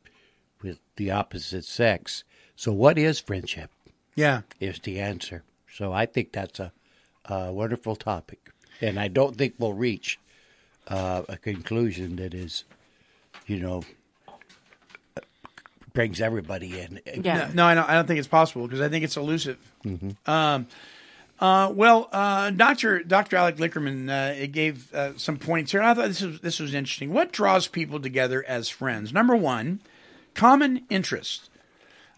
[0.62, 2.24] with the opposite sex.
[2.56, 3.72] So what is friendship?
[4.15, 4.41] Yeah.
[4.60, 5.43] Is the answer.
[5.74, 6.72] So I think that's a,
[7.26, 8.52] a wonderful topic.
[8.82, 10.19] And I don't think we'll reach
[10.88, 12.63] uh, a conclusion that is,
[13.45, 13.84] you know,
[15.93, 17.02] brings everybody in.
[17.24, 19.58] No, no, I don't, I don't think it's possible because I think it's elusive.
[19.84, 20.15] Mhm.
[20.28, 20.67] Um,
[21.39, 25.82] uh, well, uh, Doctor Doctor Alex Lickerman uh, it gave uh, some points here.
[25.82, 27.13] I thought this was this was interesting.
[27.13, 29.13] What draws people together as friends?
[29.13, 29.82] Number one,
[30.36, 31.50] common interest.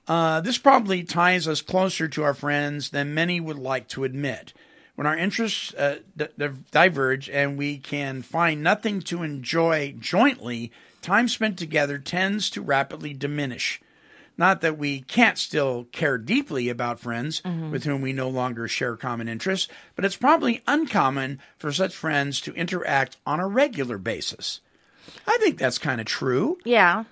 [0.08, 4.54] Uh, this probably ties us closer to our friends than many would like to admit.
[4.96, 6.28] When our interests uh, d-
[6.72, 13.14] diverge and we can find nothing to enjoy jointly, time spent together tends to rapidly
[13.14, 13.82] diminish.
[14.38, 18.96] Not that we can't still care deeply about friends with whom we no longer share
[18.96, 24.60] common interests, but it's probably uncommon for such friends to interact on a regular basis.
[25.28, 26.58] I think that's kind of true.
[26.64, 27.04] Yeah.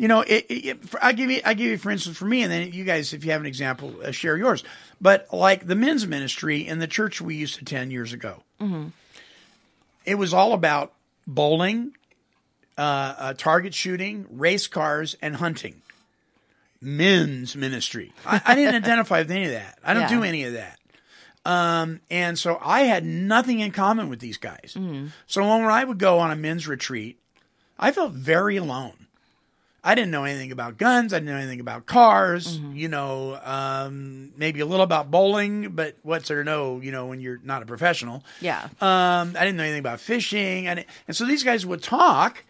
[0.00, 2.42] You know, it, it, for- I give you, I give you, for instance, for me,
[2.42, 4.64] and then you guys, if you have an example, uh, share yours.
[4.98, 8.88] But like the men's ministry in the church we used to attend years ago, Mm-hmm.
[10.06, 10.92] it was all about
[11.26, 11.92] bowling,
[12.78, 12.80] uh,
[13.18, 15.82] uh, target shooting, race cars, and hunting.
[16.80, 18.12] Men's ministry.
[18.24, 19.78] I, I didn't identify with any of that.
[19.84, 20.08] I don't Yeah.
[20.08, 20.78] do any of that.
[21.44, 24.76] Um, and so I had nothing in common with these guys.
[25.26, 27.18] So when I would go on a men's retreat,
[27.78, 28.94] I felt very alone.
[29.82, 31.12] I didn't know anything about guns.
[31.12, 32.58] I didn't know anything about cars.
[32.58, 36.80] You know, um, maybe a little about bowling, but what's there to know?
[36.80, 38.22] You know, when you're not a professional.
[38.40, 38.62] Yeah.
[38.80, 42.44] Um, I didn't know anything about fishing, and and so these guys would talk,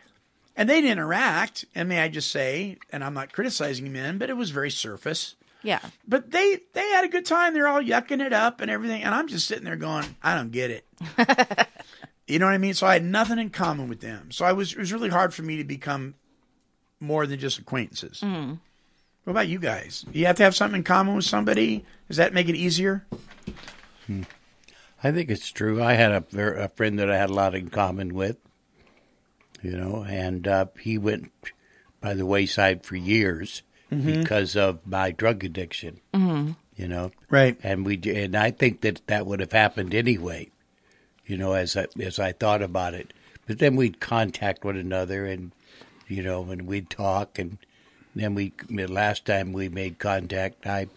[0.56, 1.64] and they'd interact.
[1.74, 5.36] And may I just say, and I'm not criticizing men, but it was very surface.
[5.62, 5.80] Yeah.
[6.08, 7.54] But they they had a good time.
[7.54, 10.50] They're all yucking it up and everything, and I'm just sitting there going, I don't
[10.50, 10.86] get it.
[12.26, 12.74] you know what I mean?
[12.74, 14.30] So I had nothing in common with them.
[14.30, 16.14] So I was it was really hard for me to become
[17.00, 18.20] more than just acquaintances.
[18.22, 18.58] Mm.
[19.24, 20.04] What about you guys?
[20.12, 21.84] You have to have something in common with somebody.
[22.08, 23.04] Does that make it easier?
[25.02, 25.82] I think it's true.
[25.82, 28.36] I had a, a friend that I had a lot in common with,
[29.62, 31.30] you know, and uh, he went
[32.00, 34.20] by the wayside for years Mhm.
[34.20, 36.00] because of my drug addiction.
[36.14, 36.56] Mhm.
[36.76, 37.58] You know, Right.
[37.62, 40.50] And we and I think that that would have happened anyway.
[41.26, 43.12] You know, as I, as I thought about it,
[43.46, 45.52] but then we'd contact one another, and
[46.10, 47.58] you know, and we'd talk, and
[48.14, 50.88] then we the last time we made contact, I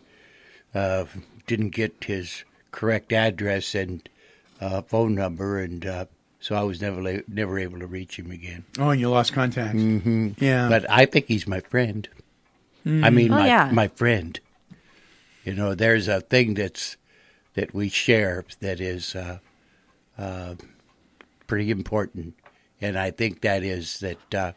[0.74, 1.06] uh,
[1.48, 4.08] didn't get his correct address and
[4.60, 6.06] uh, phone number, and uh,
[6.40, 8.66] so I was never la- never able to reach him again.
[8.80, 9.74] Oh, and you lost contact.
[9.74, 10.68] hmm Yeah.
[10.68, 12.08] but I think he's my friend.
[12.86, 13.14] I Mm.
[13.14, 13.70] mean, Oh, my yeah.
[13.72, 14.40] my friend.
[15.46, 16.98] You know, there's a thing that's
[17.54, 19.40] that we share that is uh,
[20.18, 20.56] uh,
[21.48, 22.34] pretty important,
[22.82, 24.52] and I think that is that uh,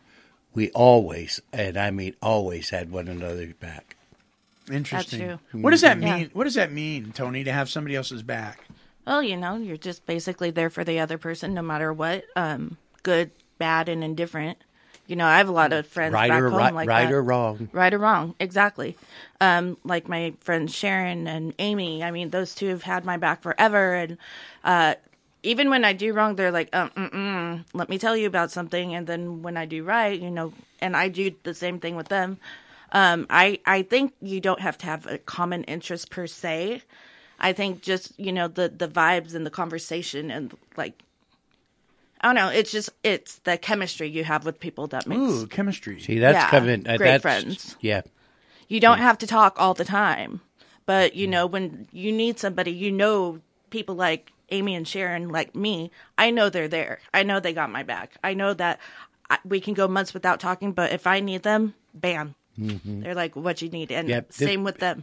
[0.56, 3.94] we always, and I mean always, had one another's back.
[4.70, 5.20] Interesting.
[5.20, 5.38] true.
[5.62, 6.16] What does that Yeah.
[6.16, 6.30] mean?
[6.32, 8.64] What does that mean, Tony, to have somebody else's back?
[9.06, 12.76] Well, you know, you're just basically there for the other person, no matter what, um,
[13.04, 14.58] good, bad, and indifferent.
[15.06, 17.04] You know, I have a lot of friends Right back or home right- like right
[17.04, 17.12] that.
[17.14, 17.68] or wrong.
[17.72, 18.96] right or wrong, exactly.
[19.40, 22.02] Um, like my friends Sharon and Amy.
[22.02, 24.18] I mean, those two have had my back forever, and
[24.64, 24.94] uh,
[25.42, 28.94] even when I do wrong, they're like, um, mm-mm, "Let me tell you about something."
[28.94, 32.08] And then when I do right, you know, and I do the same thing with
[32.08, 32.38] them.
[32.92, 36.82] Um, I I think you don't have to have a common interest per se.
[37.38, 41.02] I think just you know the the vibes and the conversation and like
[42.20, 42.48] I don't know.
[42.48, 46.00] It's just it's the chemistry you have with people that makes Ooh, chemistry.
[46.00, 46.86] See, that's Yeah, coming.
[46.88, 47.76] uh, great that's, friends.
[47.80, 48.02] Yeah,
[48.68, 50.40] you don't have to talk all the time,
[50.86, 55.54] but you know when you need somebody, you know people like Amy and Sharon, like
[55.54, 55.90] me.
[56.16, 57.00] I know they're there.
[57.12, 58.16] I know they got my back.
[58.22, 58.78] I know that
[59.28, 63.02] I, we can go months without talking, but if I need them, bam, Mhm.
[63.02, 65.02] they're like, "What you need?" And Yep, this- same with them.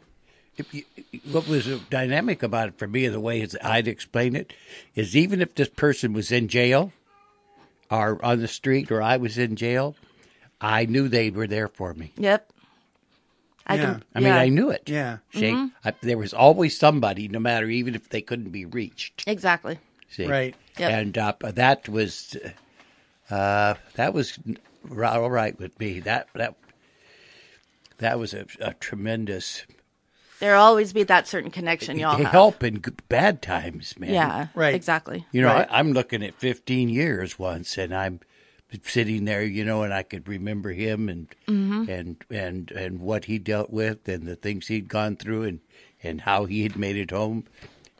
[0.55, 0.83] if you,
[1.31, 4.53] what was dynamic about it for me, and the way I'd explain it,
[4.95, 6.93] is even if this person was in jail,
[7.91, 9.95] or on the street, or I was in jail,
[10.61, 12.13] I knew they were there for me.
[12.17, 12.52] Yep.
[13.65, 13.81] I Yeah.
[13.81, 14.03] can.
[14.15, 14.39] I mean, yeah.
[14.39, 14.83] I knew it.
[14.89, 15.17] Yeah.
[15.33, 15.51] See,
[15.85, 19.23] I, there was always somebody, no matter even if they couldn't be reached.
[19.27, 19.79] Exactly.
[20.09, 20.55] See, Right.
[20.77, 20.91] Yep.
[20.91, 22.35] and uh, that was
[23.29, 24.37] uh, that was
[24.97, 25.99] all right with me.
[26.01, 26.55] That that
[27.99, 29.65] that was a, a tremendous
[30.39, 32.27] There'll always be that certain connection y'all have.
[32.27, 34.13] help in bad times, man.
[34.13, 34.47] Yeah.
[34.55, 34.75] Right.
[34.75, 35.25] Exactly.
[35.31, 35.67] You know, Right.
[35.71, 38.19] I, I'm looking at 15 years once, and I'm
[38.83, 41.89] sitting there, you know, and I could remember him and Mm-hmm.
[41.89, 45.59] and and and what he dealt with, and the things he'd gone through, and
[46.03, 47.45] and how he had made it home.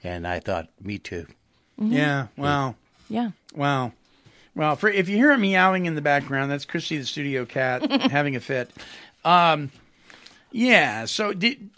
[0.03, 1.27] And I thought, me too.
[1.77, 2.27] Yeah.
[2.37, 2.75] Wow.
[3.09, 3.31] Yeah.
[3.55, 3.93] Wow.
[4.55, 7.89] Well, for if you hear a meowing in the background, that's Christy the studio cat
[8.11, 8.69] having a fit.
[9.25, 9.71] Um,
[10.51, 11.05] yeah.
[11.05, 11.69] So did,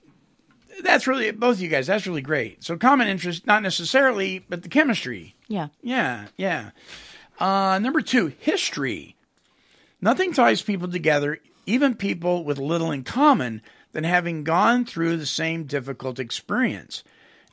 [0.84, 1.88] that's really both of you guys.
[1.88, 2.64] That's really great.
[2.64, 5.36] So common interest, not necessarily, but the chemistry.
[5.48, 5.68] Yeah.
[5.82, 6.26] Yeah.
[6.38, 6.72] Yeah.
[7.40, 9.16] Uh, number two, history.
[10.02, 13.62] Nothing ties people together, even people with little in common,
[13.92, 17.04] than having gone through the same difficult experience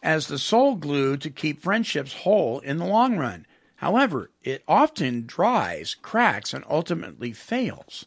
[0.02, 3.46] as the sole glue to keep friendships whole in the long run.
[3.76, 8.06] However, it often dries, cracks, and ultimately fails.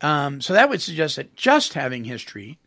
[0.00, 2.58] Um, so that would suggest that just having history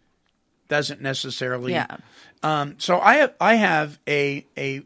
[0.67, 1.73] doesn't necessarily.
[1.73, 1.97] Yeah.
[2.43, 4.83] Um, so I have I have a a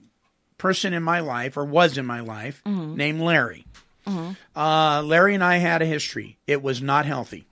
[0.59, 2.95] person in my life or was in my life mm-hmm.
[2.95, 3.65] named Larry.
[4.05, 4.59] Mm-hmm.
[4.59, 6.37] Uh, Larry and I had a history.
[6.45, 7.45] It was not healthy.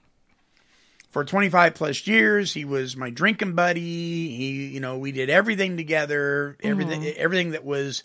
[1.09, 3.79] For 25 plus years, he was my drinking buddy.
[3.81, 6.57] He, you know, we did everything together.
[6.61, 7.17] Everything, mm-hmm.
[7.17, 8.03] everything that was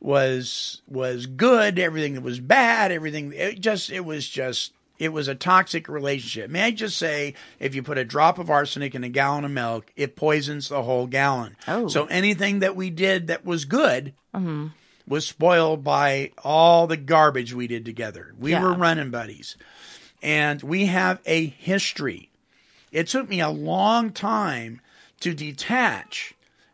[0.00, 1.78] was was good.
[1.78, 2.92] Everything that was bad.
[2.92, 3.32] Everything.
[3.32, 4.72] It just, it was just,
[5.02, 6.48] it was a toxic relationship.
[6.48, 9.50] May I just say, if you put a drop of arsenic in a gallon of
[9.50, 11.56] milk, it poisons the whole gallon.
[11.66, 11.88] Oh.
[11.88, 14.68] So anything that we did that was good mm-hmm.
[15.08, 18.32] was spoiled by all the garbage we did together.
[18.38, 18.62] We Yeah.
[18.62, 19.56] were running buddies.
[20.22, 22.30] And we have a history.
[22.92, 24.80] It took me a long time
[25.18, 26.32] to detach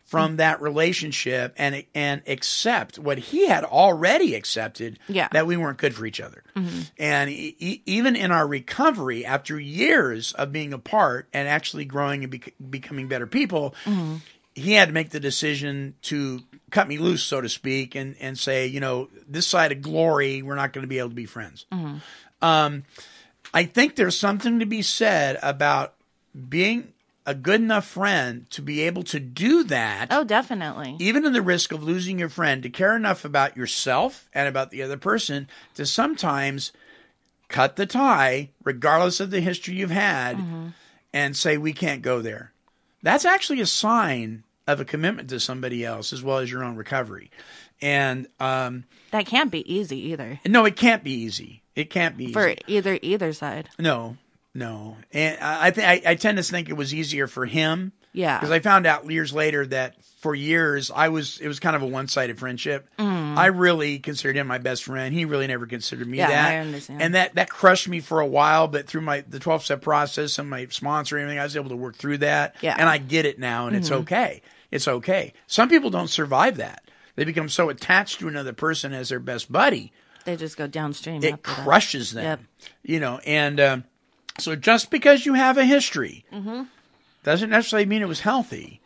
[0.08, 5.28] from that relationship and and accept what he had already accepted Yeah.
[5.32, 6.42] that we weren't good for each other.
[6.56, 6.80] Mm-hmm.
[6.98, 12.30] And e- even in our recovery after years of being apart and actually growing and
[12.30, 14.16] bec- becoming better people, mm-hmm.
[14.54, 16.40] he had to make the decision to
[16.70, 20.40] cut me loose, so to speak, and, and say, you know, this side of glory,
[20.40, 21.66] we're not going to be able to be friends.
[21.70, 21.96] Mm-hmm.
[22.40, 22.84] Um,
[23.52, 25.92] I think there's something to be said about
[26.48, 26.94] being
[27.28, 30.96] a good enough friend to be able to do that, Oh, definitely.
[30.98, 34.70] even in the risk of losing your friend, to care enough about yourself and about
[34.70, 36.72] the other person to sometimes
[37.48, 40.38] cut the tie, regardless of the history you've had,
[41.12, 42.52] and say, we can't go there.
[43.02, 46.76] That's actually a sign of a commitment to somebody else as well as your own
[46.76, 47.30] recovery.
[47.80, 51.62] And um, That can't be easy either no, it can't be easy.
[51.76, 52.58] It can't be for easy.
[52.66, 53.68] either either side.
[53.78, 54.16] No,
[54.54, 54.96] no.
[55.12, 57.92] And I think I, I tend to think it was easier for him.
[58.12, 58.38] Yeah.
[58.38, 61.82] Because I found out years later that for years I was it was kind of
[61.82, 62.88] a one sided friendship.
[62.98, 65.14] I really considered him my best friend.
[65.14, 66.20] He really never considered me Mm.
[66.22, 66.50] Yeah, that.
[66.50, 67.02] I understand.
[67.02, 70.38] And that that crushed me for a while, but through my the twelve step process
[70.38, 72.56] and my sponsor and everything, I was able to work through that.
[72.60, 72.72] Yeah.
[72.72, 72.80] Mm-hmm.
[72.80, 74.42] And I get it now and it's okay.
[74.72, 75.34] It's okay.
[75.46, 76.82] Some people don't survive that.
[77.14, 79.92] They become so attached to another person as their best buddy
[80.24, 81.22] They just go downstream.
[81.22, 81.42] it after that.
[81.64, 82.24] crushes them.
[82.24, 82.40] Yep.
[82.82, 83.84] You know, and um,
[84.38, 86.62] so just because you have a history Mm-hmm.
[87.24, 88.80] doesn't necessarily mean it was healthy.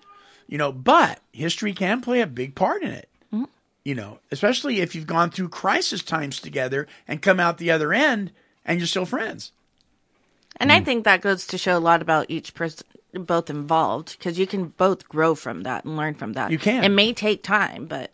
[0.49, 3.09] You know, but history can play a big part in it.
[3.33, 3.45] Mm-hmm.
[3.85, 7.93] You know, especially if you've gone through crisis times together and come out the other
[7.93, 8.33] end
[8.65, 9.53] and you're still friends.
[10.59, 14.39] And I think that goes to show a lot about each person, both involved, because
[14.39, 16.51] you can both grow from that and learn from that.
[16.51, 16.85] You can.
[16.85, 18.13] It may take time, but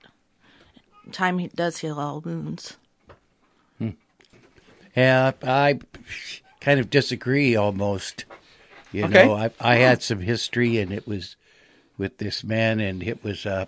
[1.10, 2.76] time does heal all wounds.
[4.96, 5.78] Yeah, I
[6.68, 8.26] kind of disagree almost.
[8.92, 9.14] You Okay.
[9.14, 11.34] know, I, I had some history, and it was
[11.96, 13.64] with this man, and it was uh,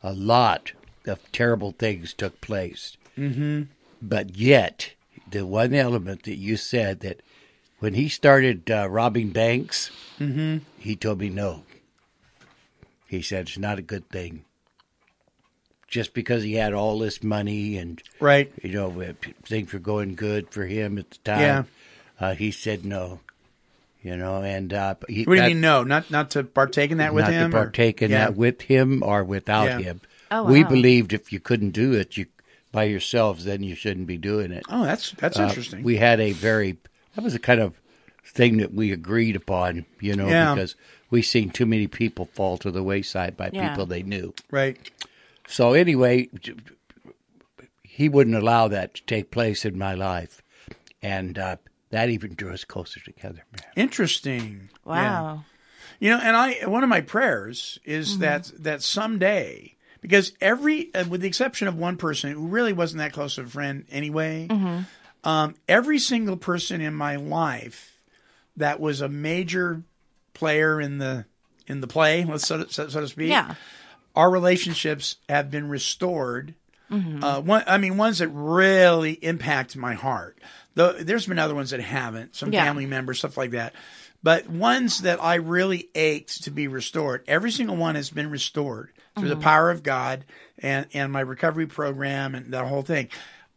[0.00, 0.72] a lot
[1.06, 2.96] of terrible things took place.
[3.18, 3.62] Mm-hmm.
[4.00, 4.92] But yet,
[5.28, 7.20] the one element that you said that
[7.80, 9.90] when he started uh, robbing banks,
[10.78, 11.64] he told me no.
[13.08, 14.44] He said it's not a good thing.
[15.88, 18.52] Just because he had all this money and Right.
[18.62, 19.14] you know,
[19.44, 21.40] things were going good for him at the time.
[21.40, 21.62] Yeah.
[22.20, 23.20] Uh, he said no.
[24.02, 25.82] You know, and uh, he, What do you that- mean no?
[25.84, 27.50] Not not to partake in that with not him?
[27.50, 28.18] to or- partake in Yeah.
[28.26, 29.78] that with him or without Yeah.
[29.80, 30.00] him.
[30.30, 32.26] Oh, We believed if you couldn't do it, you
[32.70, 34.64] by yourselves, then you shouldn't be doing it.
[34.68, 35.82] Oh, that's that's Uh, interesting.
[35.82, 36.76] We had a very
[37.14, 37.72] that was a kind of
[38.24, 40.54] thing that we agreed upon, you know, Yeah.
[40.54, 40.74] because
[41.10, 43.70] we seen too many people fall to the wayside by Yeah.
[43.70, 44.34] people they knew.
[44.50, 44.76] Right.
[45.48, 46.28] So anyway,
[47.82, 50.42] he wouldn't allow that to take place in my life,
[51.02, 51.56] and uh,
[51.90, 53.42] that even drew us closer together.
[53.52, 53.62] Man.
[53.74, 54.68] Interesting.
[54.86, 55.22] Yeah.
[55.22, 55.44] Wow.
[56.00, 61.06] You know, and I one of my prayers is that that someday, because every, uh,
[61.08, 64.46] with the exception of one person who really wasn't that close of a friend anyway,
[65.24, 68.00] um, every single person in my life
[68.56, 69.82] that was a major
[70.34, 71.24] player in the
[71.66, 73.54] in the play, let's so, so, so to speak, Yeah.
[74.18, 76.54] Our relationships have been restored.
[76.90, 77.22] Mm-hmm.
[77.22, 80.38] Uh, one, I mean, ones that really impact my heart.
[80.74, 82.64] Though there's been other ones that haven't, some Yeah.
[82.64, 83.74] family members, stuff like that.
[84.20, 88.90] But ones that I really ached to be restored, every single one has been restored
[89.16, 90.24] through the power of God
[90.58, 93.08] and, and my recovery program and that whole thing.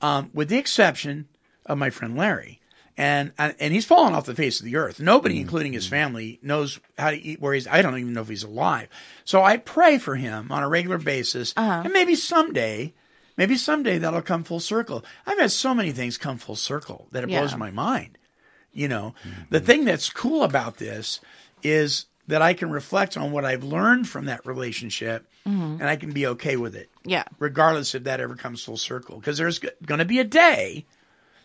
[0.02, 1.28] Um, with the exception
[1.66, 2.61] of my friend Larry.
[3.02, 5.00] And, uh, and he's fallen off the face of the earth.
[5.00, 5.42] Nobody, mm-hmm.
[5.42, 5.96] including his mm-hmm.
[5.96, 7.66] family, knows how to eat where he's.
[7.68, 8.90] I don't even know if he's alive.
[9.26, 11.82] So I pray for him on a regular basis, uh-huh.
[11.86, 12.94] and maybe someday,
[13.38, 15.04] maybe someday that'll come full circle.
[15.26, 17.40] I've had so many things come full circle that it Yeah.
[17.40, 18.20] blows my mind.
[18.72, 19.16] You know,
[19.50, 19.66] the mm-hmm.
[19.66, 21.22] thing that's cool about this
[21.64, 26.12] is that I can reflect on what I've learned from that relationship, and I can
[26.12, 27.24] be okay with it Yeah.
[27.40, 29.20] regardless if that ever comes full circle.
[29.20, 30.86] Because there's going to be a day,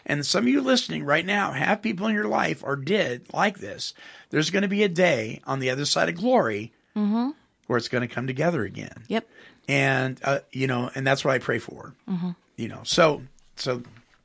[0.06, 3.58] and some of you listening right now have people in your life or did like
[3.58, 3.92] this.
[4.30, 7.30] There's going to be a day on the other side of glory mm-hmm.
[7.66, 9.04] where it's going to come together again.
[9.08, 9.28] Yep.
[9.68, 11.92] And uh, you know, and that's what I pray for.
[12.08, 12.30] Mm-hmm.
[12.56, 13.22] You know, so
[13.56, 13.82] so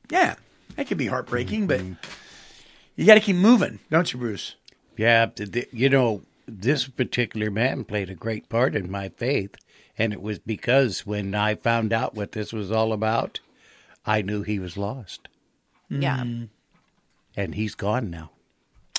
[0.08, 0.36] yeah,
[0.76, 1.94] that could be heartbreaking, but mm-hmm.
[2.96, 4.54] you got to keep moving, don't you, Bruce?
[4.96, 9.56] Yeah, th- th- you know, this particular man played a great part in my faith,
[9.98, 13.40] and it was because when I found out what this was all about,
[14.06, 15.28] I knew he was lost,
[16.00, 16.24] Yeah.
[17.36, 18.30] and he's gone now.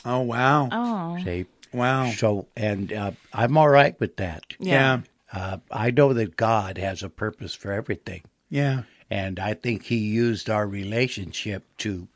[0.06, 1.24] Oh wow, Oh.
[1.24, 4.44] See, wow, so and uh, I'm all right with that.
[4.60, 8.84] yeah, Uh, I know that God has a purpose for everything, yeah.
[9.10, 12.08] and I think He used our relationship to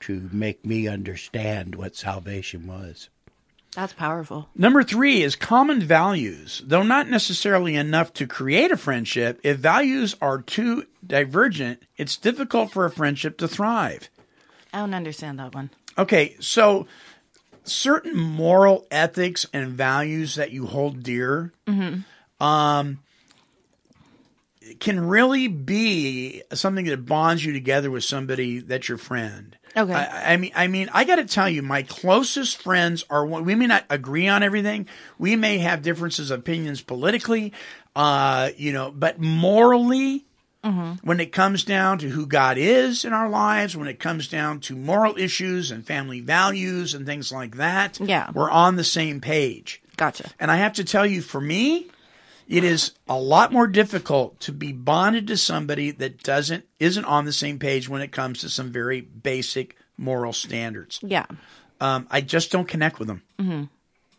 [0.00, 3.08] to make me understand what salvation was.
[3.74, 4.48] That's powerful.
[4.54, 6.62] Number three is common values.
[6.66, 12.70] Though not necessarily enough to create a friendship, if values are too divergent, it's difficult
[12.70, 14.10] for a friendship to thrive.
[14.74, 15.70] I don't understand that one.
[15.96, 16.86] Okay, so
[17.64, 21.52] certain moral ethics and values that you hold dear
[22.40, 22.98] um,
[24.80, 29.56] can really be something that bonds you together with somebody that's your friend.
[29.76, 29.92] Okay.
[29.94, 33.24] I, I mean, I mean, I got to tell you, my closest friends are.
[33.26, 34.86] We may not agree on everything.
[35.18, 37.52] We may have differences of opinions politically,
[37.96, 40.24] uh, you know, but morally,
[41.02, 44.60] when it comes down to who God is in our lives, when it comes down
[44.60, 48.30] to moral issues and family values and things like that, Yeah.
[48.32, 49.82] we're on the same page.
[49.96, 50.30] Gotcha.
[50.38, 51.88] And I have to tell you, for me,
[52.48, 57.24] it is a lot more difficult to be bonded to somebody that doesn't isn't on
[57.24, 60.98] the same page when it comes to some very basic moral standards.
[61.02, 61.26] Yeah.
[61.80, 63.22] Um, I just don't connect with them.
[63.38, 63.64] Mm-hmm.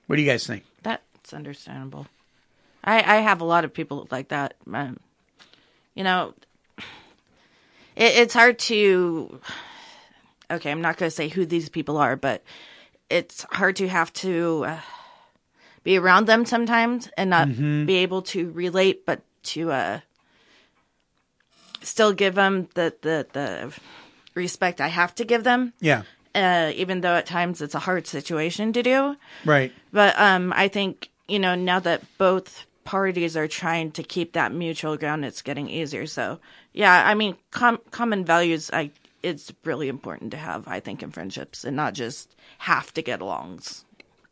[0.07, 0.65] What do you guys think?
[0.81, 2.07] That's understandable.
[2.83, 4.55] I, I have a lot of people like that.
[4.71, 4.99] Um,
[5.95, 6.33] you know,
[6.77, 6.83] it,
[7.95, 9.39] it's hard to.
[10.51, 12.43] Okay, I'm not going to say who these people are, but
[13.09, 14.79] it's hard to have to uh,
[15.83, 19.99] be around them sometimes and not be able to relate, but to uh,
[21.81, 23.73] still give them the, the, the
[24.35, 25.73] respect I have to give them.
[25.79, 26.03] Yeah.
[26.33, 29.15] Uh, even though at times it's a hard situation to do.
[29.45, 29.71] Right.
[29.91, 34.51] But um, I think you know now that both parties are trying to keep that
[34.51, 36.07] mutual ground, it's getting easier.
[36.07, 36.39] So
[36.73, 40.67] yeah, I mean, com- common values, I it's really important to have.
[40.67, 43.83] I think in friendships and not just have to get alongs,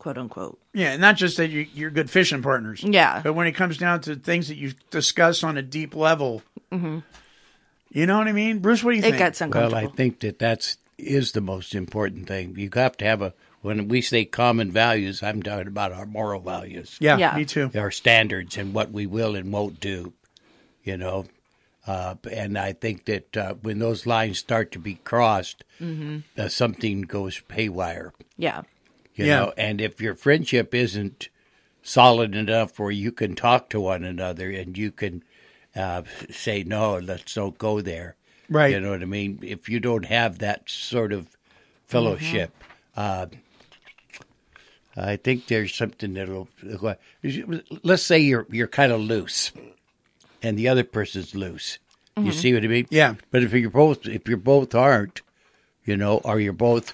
[0.02, 0.58] quote unquote.
[0.74, 2.82] Yeah, not just that you, you're good fishing partners.
[2.82, 3.20] Yeah.
[3.22, 6.42] But when it comes down to things that you discuss on a deep level,
[6.72, 8.82] you know what I mean, Bruce?
[8.82, 9.18] What do you It think?
[9.18, 9.92] gets Well, uncomfortable.
[9.92, 12.54] I think that that's is the most important thing.
[12.58, 16.40] You have to have a when we say common values, I'm talking about our moral
[16.40, 17.36] values, yeah, Yeah.
[17.36, 17.70] me too.
[17.76, 20.14] our standards, and what we will and won't do.
[20.82, 21.26] You know,
[21.86, 27.02] uh, and I think that uh, when those lines start to be crossed, uh, something
[27.02, 28.12] goes haywire.
[28.36, 28.62] yeah.
[29.14, 29.36] You Yeah.
[29.36, 31.28] know, and if your friendship isn't
[31.82, 35.22] solid enough where you can talk to one another and you can
[35.74, 38.16] uh, say no, let's don't go there.
[38.48, 38.72] Right.
[38.72, 39.38] You know what I mean?
[39.42, 41.36] If you don't have that sort of
[41.86, 42.52] fellowship,
[42.96, 43.26] uh,
[44.96, 46.48] I think there's something that'll.
[47.82, 49.52] Let's say you're you're kind of loose,
[50.42, 51.78] and the other person's loose.
[52.18, 52.86] You see what I mean?
[52.90, 53.14] Yeah.
[53.30, 55.22] But if you're both if you're both aren't,
[55.86, 56.92] you know, or you're both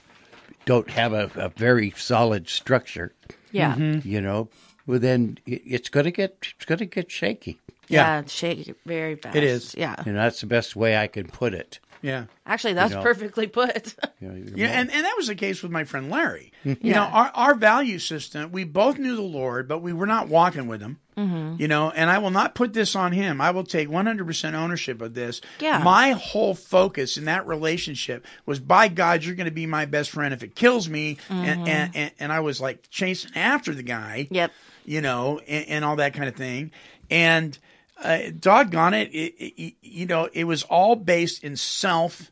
[0.69, 3.13] don't have a, a very solid structure,
[3.53, 3.75] Yeah.
[3.75, 4.07] Mm-hmm.
[4.09, 4.49] you know,
[4.87, 7.59] well then it- it's going to get it's going to get shaky.
[7.89, 8.23] Yeah.
[8.27, 9.35] shake it very fast.
[9.35, 9.75] It is.
[9.75, 9.97] Yeah.
[10.05, 11.81] And that's the best way I can put it.
[12.03, 12.27] Yeah.
[12.47, 13.03] Actually, that's know.
[13.03, 13.97] perfectly put.
[14.21, 16.53] You know, Yeah, and, and that was the case with my friend Larry.
[16.65, 16.97] You Yeah.
[16.97, 20.69] know, our, our value system, we both knew the Lord, but we were not walking
[20.69, 20.99] with him.
[21.19, 21.61] Mm-hmm.
[21.61, 23.41] You know, and I will not put this on him.
[23.41, 25.41] I will take 100% ownership of this.
[25.59, 25.83] Yeah.
[25.83, 30.11] My whole focus in that relationship was, by God, you're going to be my best
[30.11, 31.19] friend if it kills me.
[31.29, 34.25] And, and, and, and I was like chasing after the guy.
[34.25, 34.35] Mm-hmm.
[34.35, 34.53] Yep.
[34.85, 36.71] You know, and, and all that kind of thing.
[37.11, 37.59] And
[38.03, 42.31] uh, doggone it, it, it, you know, it was all based in self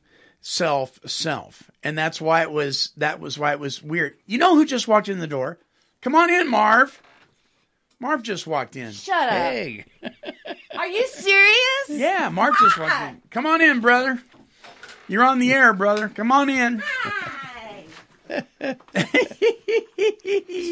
[0.48, 4.54] self self and that's why it was that was why it was weird you know
[4.54, 5.58] who just walked in the door
[6.02, 7.02] come on in marv
[8.00, 9.30] marv just walked in Shut up.
[9.30, 9.84] hey,
[10.76, 11.88] Are you serious?
[11.88, 14.22] yeah marv just walked in come on in brother
[15.08, 17.84] you're on the air brother come on in Hi.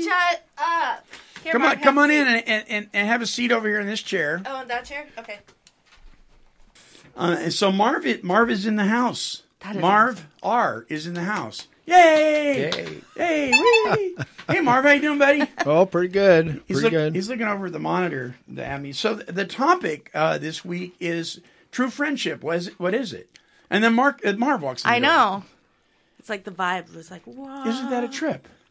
[0.05, 1.07] Shut up.
[1.43, 3.79] Here, come Mark, on come on in and, and, and have a seat over here
[3.81, 5.07] in this chair Oh, in that chair?
[5.19, 5.39] Okay.
[7.17, 11.15] uh, and so marv marv is in the house That is marv r is in
[11.15, 13.01] the house yay Yay.
[13.17, 14.17] hey wee.
[14.49, 16.63] hey marv how you doing buddy Oh, pretty good.
[16.67, 17.15] He's, Pretty look- good.
[17.15, 18.93] he's looking over at the monitor at me.
[18.93, 21.41] So th- the topic uh, this week is
[21.73, 22.43] true friendship.
[22.43, 22.79] What is it?
[22.81, 23.29] What is it?
[23.71, 24.85] And then Mark uh, Marv walks.
[24.85, 25.09] In the I door.
[25.11, 25.43] know.
[26.19, 27.65] It's like the vibe was like, whoa.
[27.67, 28.47] Isn't that a trip?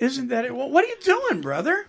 [0.00, 0.54] Isn't that it?
[0.54, 1.86] Well, what are you doing, brother?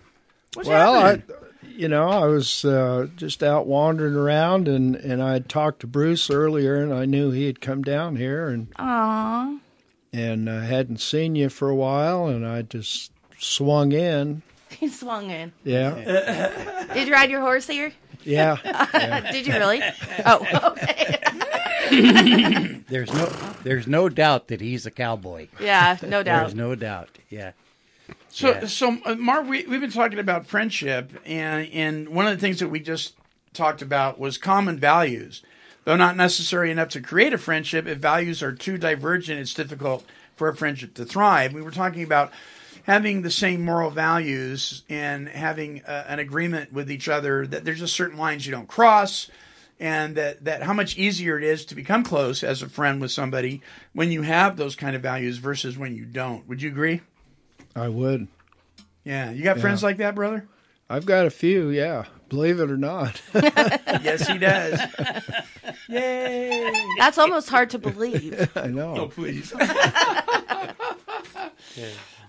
[0.54, 1.22] What's well, I,
[1.66, 5.86] you know, I was uh, just out wandering around, and and I had talked to
[5.86, 9.58] Bruce earlier, and I knew he had come down here, and Aw.
[10.14, 14.42] And I hadn't seen you for a while, and I just swung in.
[14.74, 15.52] He swung in.
[15.62, 15.94] Yeah,
[16.94, 17.92] Did you ride your horse here?
[18.24, 18.56] yeah.
[19.32, 19.80] Did you really?
[20.26, 21.18] Oh, okay.
[22.88, 23.26] there's no
[23.62, 25.46] there's no doubt that he's a cowboy.
[25.60, 26.40] Yeah, no doubt.
[26.40, 27.10] There's no doubt.
[27.30, 27.52] Yeah.
[28.30, 28.66] So, Yeah.
[28.66, 32.58] so uh, Marv, we, we've been talking about friendship, and and one of the things
[32.60, 33.14] that we just
[33.52, 35.42] talked about was common values.
[35.84, 40.04] Though not necessary enough to create a friendship, if values are too divergent, it's difficult
[40.36, 41.52] for a friendship to thrive.
[41.52, 42.32] We were talking about
[42.84, 47.80] having the same moral values and having uh, an agreement with each other that there's
[47.80, 49.30] just certain lines you don't cross
[49.80, 53.10] and that, that how much easier it is to become close as a friend with
[53.10, 53.60] somebody
[53.92, 56.46] when you have those kind of values versus when you don't.
[56.48, 57.00] Would you agree?
[57.74, 58.28] I would.
[59.02, 60.46] Yeah, you got friends like that, brother?
[60.88, 61.70] I've got a few.
[61.70, 62.04] Yeah,
[62.34, 63.22] believe it or not.
[63.34, 64.80] yes, he does.
[65.88, 66.72] Yay!
[66.98, 68.50] That's almost hard to believe.
[68.56, 68.96] I know.
[68.96, 69.52] Oh, please.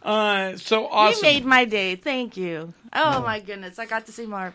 [0.04, 1.16] uh, so awesome.
[1.18, 1.96] You made my day.
[1.96, 2.74] Thank you.
[2.94, 4.54] Oh my goodness, I got to see Marv.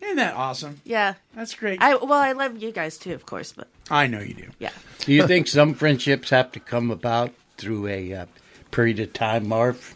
[0.00, 0.80] Isn't that awesome?
[0.84, 1.14] Yeah.
[1.34, 1.80] That's great.
[1.82, 4.48] I well, I love you guys too, of course, but I know you do.
[4.58, 4.70] yeah.
[5.00, 8.26] Do you think some friendships have to come about through a uh,
[8.70, 9.94] period of time, Marv,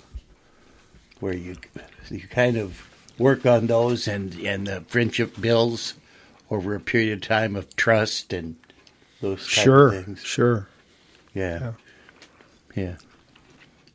[1.21, 1.57] where you
[2.11, 2.87] you kind of
[3.19, 5.95] work on those and and the friendship bills
[6.51, 8.57] over a period of time of trust and
[9.21, 10.21] those type sure, of things?
[10.23, 10.69] sure.
[11.35, 11.73] Yeah.
[12.77, 12.97] Yeah.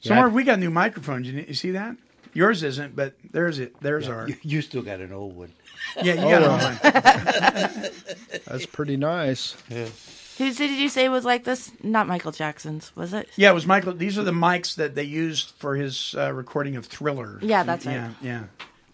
[0.01, 0.15] So, Yeah.
[0.15, 1.28] Marv, we got new microphones.
[1.30, 1.95] You, you see that?
[2.34, 3.80] Yours isn't, but there's it.
[3.82, 4.28] There's our.
[4.30, 5.53] You, you still got an old one.
[6.03, 7.82] Yeah, you Oh, got well.
[7.82, 7.91] one.
[8.45, 9.55] That's pretty nice.
[10.38, 11.72] Who did you say was like this?
[11.82, 13.30] Not Michael Jackson's, was it?
[13.38, 13.93] Yeah, it was Michael.
[13.93, 17.39] These are the mics that they used for his uh, recording of Thriller.
[17.41, 17.93] Yeah, that's right.
[17.93, 18.43] Yeah, yeah.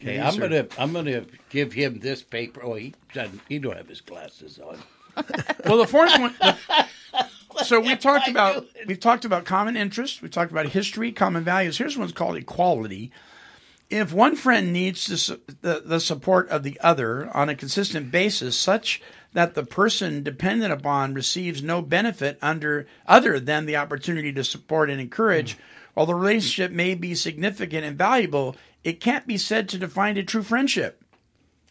[0.05, 2.61] Okay, I'm are- gonna I'm gonna give him this paper.
[2.63, 3.41] Oh, he doesn't.
[3.49, 4.77] He don't have his glasses on.
[5.65, 6.35] Well, the fourth one.
[7.65, 10.21] so we've talked about we've talked about common interests.
[10.21, 11.77] We've talked about history, common values.
[11.77, 13.11] Here's one's called equality.
[13.89, 18.55] If one friend needs the, the the support of the other on a consistent basis,
[18.57, 19.01] such
[19.33, 24.89] that the person dependent upon receives no benefit under other than the opportunity to support
[24.89, 25.61] and encourage, hmm.
[25.93, 30.23] while the relationship may be significant and valuable, it can't be said to define a
[30.23, 31.03] true friendship.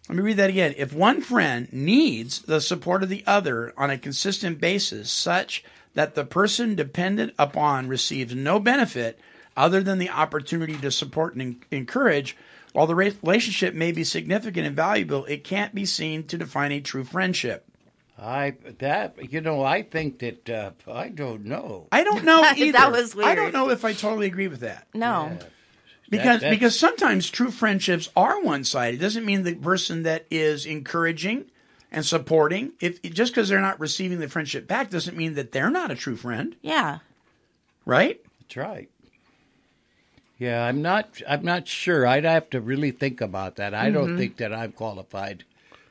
[0.09, 0.75] Let me read that again.
[0.77, 6.17] If one friend needs the support of the other on a consistent basis, such that
[6.17, 9.19] the person dependent upon receives no benefit
[9.57, 12.37] other than the opportunity to support and encourage,
[12.73, 16.81] while the relationship may be significant and valuable, it can't be seen to define a
[16.81, 17.65] true friendship.
[18.19, 21.89] I that you know I think that uh, I don't know.
[21.91, 22.73] I don't know either.
[22.73, 22.91] That either.
[22.91, 24.89] was I don't know if I totally agree with that.
[24.95, 25.39] No.
[26.17, 28.97] Because that's- because sometimes true friendships are one sided.
[29.01, 31.47] It doesn't mean the person that is encouraging
[31.93, 35.71] and supporting, if just because they're not receiving the friendship back, doesn't mean that they're
[35.71, 36.99] not a true friend, Yeah.
[37.87, 38.21] right?
[38.41, 38.89] That's right.
[40.39, 41.23] Yeah, I'm not.
[41.29, 42.07] I'm not sure.
[42.07, 43.73] I'd have to really think about that.
[43.75, 43.95] I Mm-hmm.
[43.95, 45.45] don't think that I'm qualified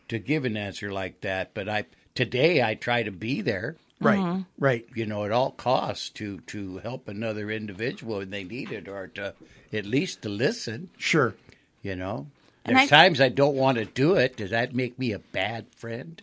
[0.10, 1.54] to give an answer like that.
[1.54, 3.78] But I today I try to be there.
[4.06, 4.20] Right.
[4.20, 4.42] Mm-hmm.
[4.64, 4.86] Right.
[4.96, 9.08] you know, at all costs to to help another individual when they need it, or
[9.16, 9.34] to
[9.72, 10.90] at least to listen.
[10.98, 11.34] Sure.
[11.82, 12.28] You know,
[12.66, 14.38] And there's I- times I don't want to do it.
[14.38, 16.22] Does that make me a bad friend?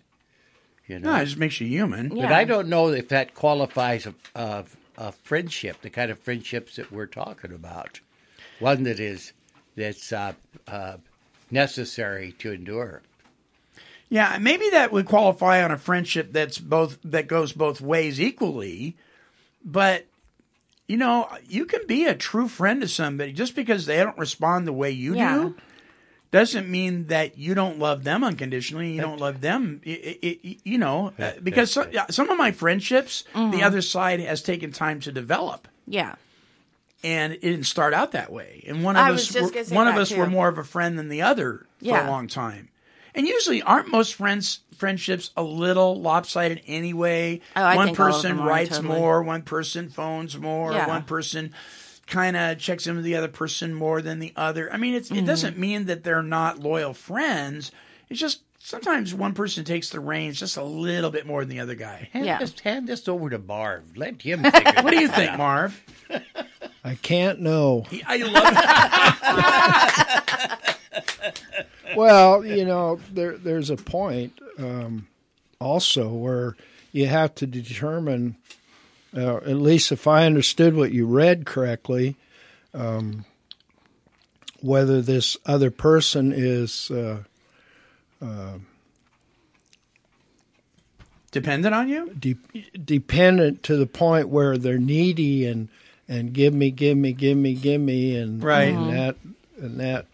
[0.87, 2.09] You know, No, it just makes you human.
[2.09, 4.65] but I don't know if that qualifies a, a,
[4.99, 8.01] a friendship, the kind of friendships that we're talking about.
[8.59, 9.33] One that is
[9.77, 10.33] that's uh,
[10.67, 10.97] uh,
[11.51, 13.03] necessary to endure.
[14.11, 18.97] Yeah, maybe that would qualify on a friendship that's both that goes both ways equally.
[19.65, 20.07] But
[20.89, 24.67] you know, you can be a true friend to somebody just because they don't respond
[24.67, 25.35] the way you Yeah.
[25.37, 25.55] do
[26.33, 28.93] doesn't mean that you don't love them unconditionally.
[28.93, 32.51] You don't love them, i- i- i- you know, uh, because some, some of my
[32.53, 33.51] friendships, Mm-hmm.
[33.53, 35.67] the other side has taken time to develop.
[35.87, 36.17] Yeah.
[37.03, 38.63] and it didn't start out that way.
[38.69, 39.41] And one of I us, were,
[39.75, 42.07] one of that, us were more of a friend than the other for Yeah.
[42.07, 42.69] a long time.
[43.15, 47.41] And usually, aren't most friends friendships a little lopsided anyway?
[47.57, 48.99] Oh, I one think all of person writes totally.
[48.99, 50.87] more, one person phones more, Yeah.
[50.89, 51.53] one person
[52.07, 54.73] kind of checks in with the other person more than the other.
[54.73, 55.19] I mean, it's, Mm-hmm.
[55.25, 57.71] it doesn't mean that they're not loyal friends.
[58.09, 61.61] It's just sometimes one person takes the reins just a little bit more than the
[61.61, 62.09] other guy.
[62.13, 62.39] Hand Yeah.
[62.39, 63.97] this hand this over to Marv.
[63.97, 64.43] Let him.
[64.51, 65.37] Figure What do you think.
[65.37, 65.81] Marv?
[66.83, 67.85] I can't know.
[68.07, 68.55] I love
[71.97, 75.07] Well, you know, there there's a point um,
[75.59, 76.57] also where
[76.93, 78.37] you have to determine,
[79.17, 82.17] uh, at least if I understood what you read correctly,
[82.75, 83.25] um,
[84.61, 87.23] whether this other person is uh,
[91.31, 92.11] dependent on you.
[92.19, 92.37] de-
[92.85, 95.69] dependent to the point where they're needy and
[96.09, 98.75] and give me, give me, give me, give me, and Right.
[98.75, 99.17] and that
[99.61, 100.07] and that.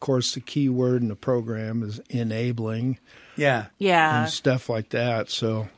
[0.00, 2.98] Of course, the key word in the program is enabling.
[3.36, 3.66] Yeah.
[3.76, 4.22] Yeah.
[4.22, 5.28] and stuff like that.
[5.28, 5.68] So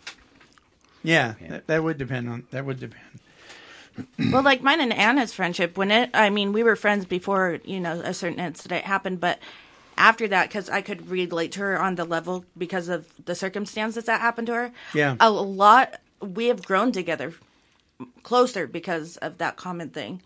[1.03, 4.33] Yeah, That, that would depend on that would depend.
[4.33, 7.81] well, like mine and Anna's friendship, when it, I mean, we were friends before, you
[7.81, 9.41] know, a certain incident happened, but
[9.99, 14.05] after that, because I could relate to her on the level because of the circumstances
[14.05, 14.73] that happened to her.
[14.95, 15.16] Yeah.
[15.18, 17.35] A lot, we have grown together
[18.23, 20.23] closer because of that common thing.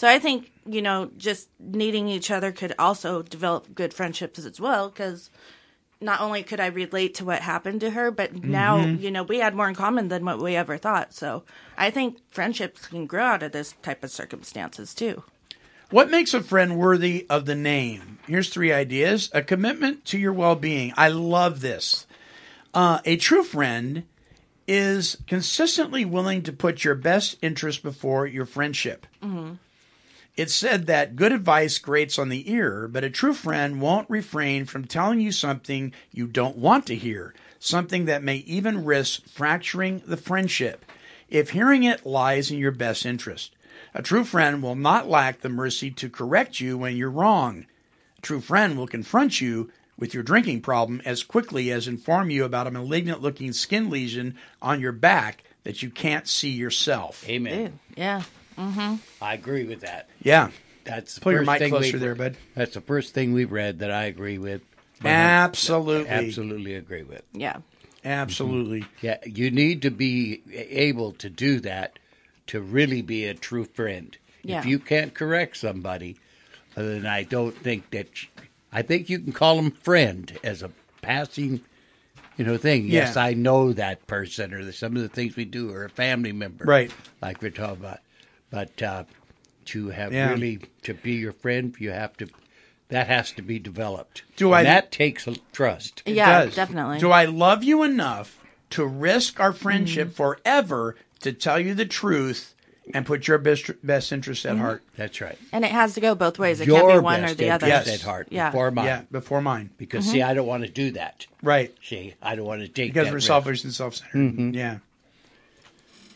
[0.00, 4.58] So I think, you know, just needing each other could also develop good friendships as
[4.58, 5.28] well, because
[6.00, 9.02] not only could I relate to what happened to her, but now, Mm-hmm.
[9.02, 11.12] you know, we had more in common than what we ever thought.
[11.12, 11.42] So
[11.76, 15.22] I think friendships can grow out of this type of circumstances too.
[15.90, 18.20] What makes a friend worthy of the name?
[18.26, 20.94] Here's three ideas: a commitment to your well-being.
[20.96, 22.06] I love this.
[22.72, 24.04] Uh, a true friend
[24.66, 29.06] is consistently willing to put your best interest before your friendship.
[30.36, 34.64] It's said that good advice grates on the ear, but a true friend won't refrain
[34.64, 40.02] from telling you something you don't want to hear, something that may even risk fracturing
[40.06, 40.84] the friendship,
[41.28, 43.54] if hearing it lies in your best interest.
[43.92, 47.66] A true friend will not lack the mercy to correct you when you're wrong.
[48.18, 52.44] A true friend will confront you with your drinking problem as quickly as inform you
[52.44, 57.28] about a malignant looking skin lesion on your back that you can't see yourself.
[57.28, 57.78] Amen.
[57.96, 58.22] Yeah.
[59.22, 60.08] I agree with that.
[60.22, 60.50] Yeah.
[60.84, 62.36] That's the Pull your first mic thing closer we've- there, bud.
[62.54, 64.62] That's the first thing we've read that I agree with.
[65.04, 66.08] Absolutely.
[66.08, 67.22] Absolutely agree with.
[67.32, 67.58] Yeah.
[68.04, 68.84] Absolutely.
[69.02, 71.98] Yeah, you need to be able to do that
[72.46, 74.16] to really be a true friend.
[74.42, 74.60] Yeah.
[74.60, 76.16] If you can't correct somebody,
[76.76, 78.08] uh, then I don't think that.
[78.72, 80.70] I think you can call them friend as a
[81.02, 81.60] passing,
[82.38, 82.86] you know, thing.
[82.88, 83.24] Yes, Yeah.
[83.24, 86.32] I know that person, or the, some of the things we do, or a family
[86.32, 86.90] member, Right.
[87.20, 87.98] Like we're talking about.
[88.50, 89.04] But uh,
[89.66, 90.30] to have Yeah.
[90.30, 92.28] really to be your friend, you have to.
[92.88, 94.24] That has to be developed.
[94.36, 96.02] Do And I- That takes a trust.
[96.04, 96.56] It Yeah, does.
[96.56, 96.98] definitely.
[96.98, 98.38] Do I love you enough
[98.70, 100.16] to risk our friendship Mm-hmm.
[100.16, 102.52] forever to tell you the truth
[102.92, 104.56] and put your best best interest Mm-hmm.
[104.56, 104.82] at heart?
[104.96, 105.38] That's right.
[105.52, 106.60] And it has to go both ways.
[106.60, 107.68] It Your can't be one or the other.
[107.68, 107.86] Yes.
[107.86, 108.50] at heart Yeah.
[108.50, 108.86] before mine.
[108.86, 109.70] Yeah, before mine.
[109.78, 110.12] Because Mm-hmm.
[110.14, 111.26] see, I don't want to do that.
[111.44, 111.72] Right.
[111.84, 112.94] See, I don't want to take that.
[112.94, 113.26] Because that we're risk.
[113.28, 114.18] selfish and self centered.
[114.18, 114.50] Mm-hmm.
[114.54, 114.78] Yeah.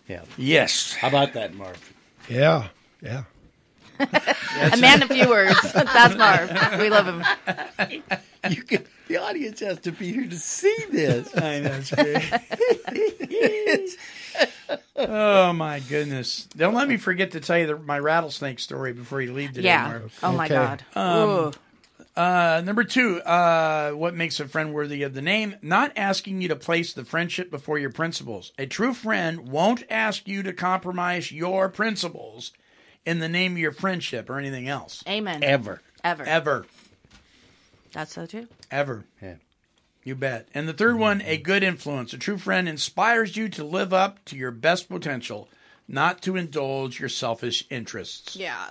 [0.09, 0.22] Yeah.
[0.37, 0.95] Yes.
[0.95, 1.93] How about that, Marv?
[2.28, 2.68] Yeah,
[3.02, 3.24] yeah.
[4.00, 5.72] A man of few words.
[5.72, 6.50] That's Marv.
[6.80, 7.24] We love him.
[8.50, 11.30] You can, the audience has to be here to see this.
[11.36, 11.80] I know.
[11.80, 13.96] It's great.
[14.96, 16.48] oh my goodness!
[16.56, 19.68] Don't let me forget to tell you the, my rattlesnake story before you leave today.
[19.68, 19.86] Yeah.
[19.86, 20.18] Marv.
[20.22, 20.54] Oh my Okay.
[20.54, 20.82] God.
[20.96, 21.52] Um, Ooh.
[22.16, 25.56] Uh, number two, uh, what makes a friend worthy of the name?
[25.62, 28.52] Not asking you to place the friendship before your principles.
[28.56, 32.52] A true friend won't ask you to compromise your principles
[33.04, 35.02] in the name of your friendship or anything else.
[35.08, 35.42] Amen.
[35.42, 35.80] Ever.
[36.04, 36.24] Ever.
[36.24, 36.66] Ever.
[37.92, 38.46] That's so true.
[38.70, 39.04] Ever.
[39.20, 39.36] Yeah.
[40.04, 40.48] You bet.
[40.54, 42.12] And the third one, a good influence.
[42.12, 45.48] A true friend inspires you to live up to your best potential,
[45.88, 48.36] not to indulge your selfish interests.
[48.36, 48.68] Yeah.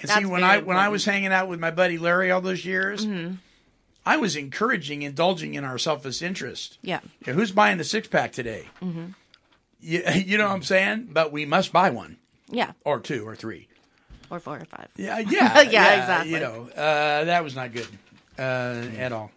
[0.00, 2.40] And That's see, when I when I was hanging out with my buddy Larry all
[2.40, 3.38] those years, Mhm.
[4.06, 6.78] I was encouraging indulging in our selfish interest.
[6.82, 7.00] Yeah.
[7.26, 8.64] Yeah, who's buying the six pack today?
[8.80, 9.06] hmm
[9.80, 11.08] You, you know what I'm saying?
[11.12, 12.16] But we must buy one
[12.50, 12.72] Yeah.
[12.84, 13.68] or two or three.
[14.30, 14.88] Or four or five.
[14.96, 16.30] Yeah, yeah, yeah, exactly.
[16.32, 17.88] You know, uh, that was not good
[18.38, 19.30] uh, at all.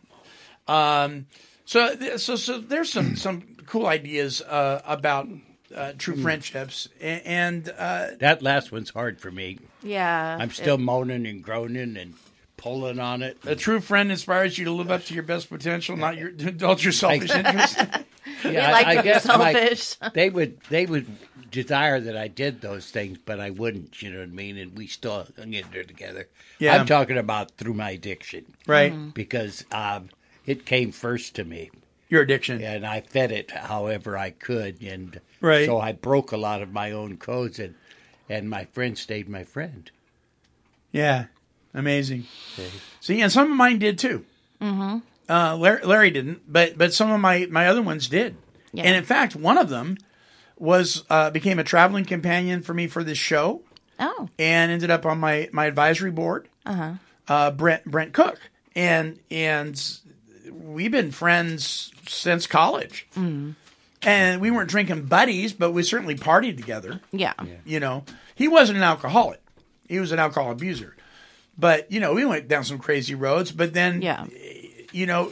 [0.67, 1.25] Um,
[1.65, 5.27] so, so, so there's some some cool ideas uh, about
[5.75, 9.59] uh, true friendships, and uh, That last one's hard for me.
[9.81, 10.37] Yeah.
[10.39, 12.13] I'm still it- moaning and groaning and
[12.57, 13.37] pulling on it.
[13.45, 16.47] a true friend inspires you to live up to your best potential, not your to
[16.49, 17.79] indulge your selfish interest.
[18.45, 21.07] Yeah, like I, I to be guess my- they would they would
[21.49, 24.01] desire that I did those things, but I wouldn't.
[24.01, 24.57] You know what I mean?
[24.57, 26.27] And we still hung in there together.
[26.59, 26.75] Yeah.
[26.75, 28.91] I'm talking about through my addiction, Right.
[28.91, 29.09] Mm-hmm.
[29.09, 29.13] Mhm.
[29.13, 30.09] Because um,
[30.45, 31.69] it came first to me,
[32.09, 32.61] Your addiction.
[32.61, 35.65] and I fed it however I could, and Right.
[35.67, 37.75] so I broke a lot of my own codes, and
[38.29, 39.91] and my friend stayed my friend.
[40.91, 41.25] Yeah,
[41.73, 42.25] amazing.
[43.01, 44.25] See, and some of mine did too.
[44.61, 44.99] Mm-hmm.
[45.29, 48.35] Uh, Larry, Larry didn't, but but some of my my other ones did.
[48.71, 48.83] Yeah.
[48.85, 49.97] And in fact, one of them
[50.57, 53.61] was uh, became a traveling companion for me for this show,
[53.99, 54.29] Oh.
[54.39, 56.47] and ended up on my my advisory board.
[56.65, 56.93] Uh huh.
[57.27, 58.39] Uh, Brent Brent Cook,
[58.75, 59.81] and and
[60.51, 63.07] we've been friends since college.
[63.15, 63.55] Mm.
[64.05, 66.99] And we weren't drinking buddies, but we certainly partied together.
[67.11, 67.33] Yeah.
[67.65, 68.03] You know,
[68.35, 69.41] he wasn't an alcoholic;
[69.87, 70.95] he was an alcohol abuser.
[71.57, 73.51] But you know, we went down some crazy roads.
[73.51, 74.25] But then, Yeah.
[74.91, 75.31] you know,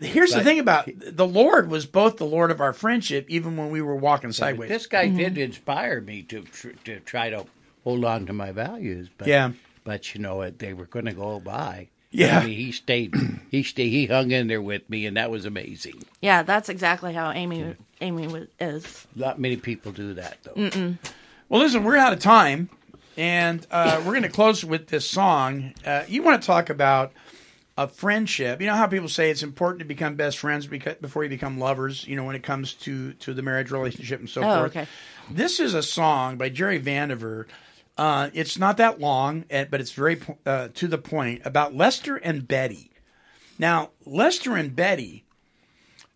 [0.00, 3.70] here's the thing about the Lord was both the Lord of our friendship, even when
[3.70, 4.68] we were walking sideways.
[4.68, 5.16] This guy Mm-hmm.
[5.16, 6.44] did inspire me to
[6.84, 7.46] to try to
[7.84, 9.08] hold on to my values.
[9.16, 9.52] But, Yeah.
[9.84, 10.58] but you know what?
[10.58, 11.88] They were going to go by.
[12.10, 12.38] Yeah.
[12.40, 13.14] I mean, he stayed.
[13.50, 13.90] He stayed.
[13.90, 16.02] He hung in there with me, and that was amazing.
[16.22, 19.06] Yeah, that's exactly how Amy Amy was, is.
[19.14, 20.52] Not many people do that, though.
[20.52, 20.98] Mm-mm.
[21.48, 22.68] Well, listen, we're out of time,
[23.16, 25.72] and uh, we're going to close with this song.
[25.84, 27.12] Uh, you want to talk about
[27.78, 28.60] a friendship?
[28.60, 31.58] You know how people say it's important to become best friends beca- before you become
[31.58, 32.06] lovers.
[32.06, 34.70] You know, when it comes to to the marriage relationship and so Oh, forth.
[34.76, 34.86] okay.
[35.30, 37.46] This is a song by Jerry Vandiver.
[37.98, 42.16] Uh, it's not that long, eh, but it's very uh, to the point about Lester
[42.16, 42.90] and Betty.
[43.58, 45.24] Now, Lester and Betty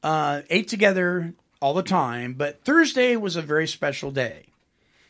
[0.02, 4.46] uh, ate together all the time, but Thursday was a very special day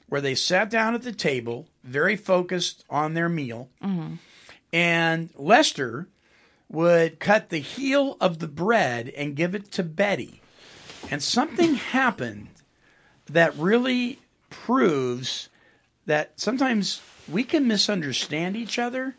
[0.09, 4.15] where they sat down at the table, very focused on their meal, Mm-hmm.
[4.73, 6.09] and Lester
[6.69, 10.41] would cut the heel of the bread and give it to Betty.
[11.11, 12.49] And something happened
[13.27, 14.19] that really
[14.51, 15.49] proves
[16.07, 19.15] that sometimes we can misunderstand each other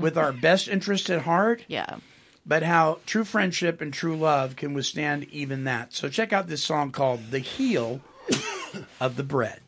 [0.00, 1.64] with our best interest at heart.
[1.68, 1.96] Yeah.
[2.48, 5.92] But how true friendship and true love can withstand even that.
[5.92, 8.00] So check out this song called The Heel
[8.98, 9.60] of the Bread.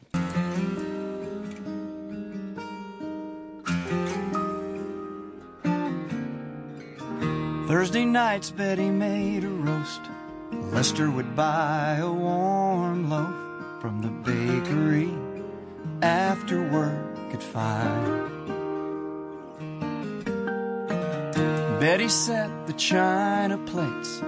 [7.68, 10.00] Thursday nights, Betty made a roast.
[10.72, 15.12] Lester would buy a warm loaf from the bakery
[16.02, 18.30] after work at five.
[21.80, 24.20] Betty set the china plates.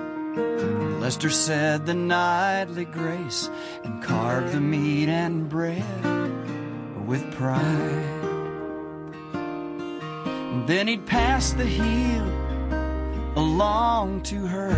[1.03, 3.51] Lester said the nightly grace
[3.85, 5.85] and carved the meat and bread
[7.07, 7.61] with pride.
[9.35, 12.25] And then he'd pass the heel
[13.37, 14.73] along to her.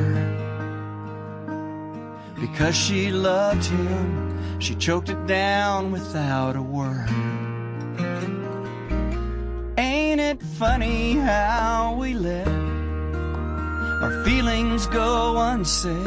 [2.41, 7.09] Because she loved him, she choked it down without a word.
[9.79, 12.64] Ain't it funny how we let
[14.03, 16.07] our feelings go unsaid?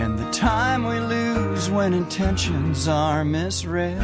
[0.00, 4.02] And the time we lose when intentions are misread.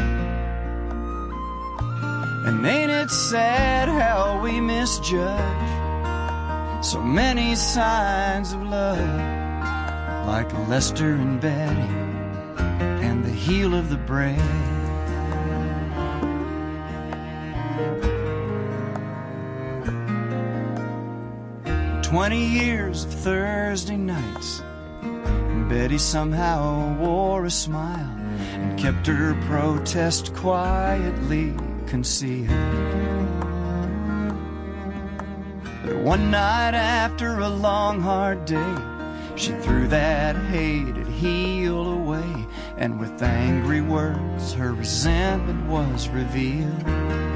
[2.46, 5.78] And ain't it sad how we misjudge
[6.84, 11.92] so many signs of love, like Lester and Betty
[13.04, 14.77] and the heel of the bread.
[22.08, 24.62] Twenty years of Thursday nights,
[25.68, 28.16] Betty somehow wore a smile
[28.54, 31.52] and kept her protest quietly
[31.86, 32.48] concealed.
[35.84, 38.74] But one night after a long, hard day,
[39.36, 42.46] she threw that hated heel away,
[42.78, 47.27] and with angry words, her resentment was revealed.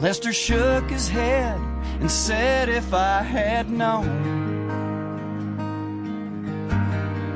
[0.00, 1.60] Lester shook his head
[2.00, 4.70] and said, If I had known,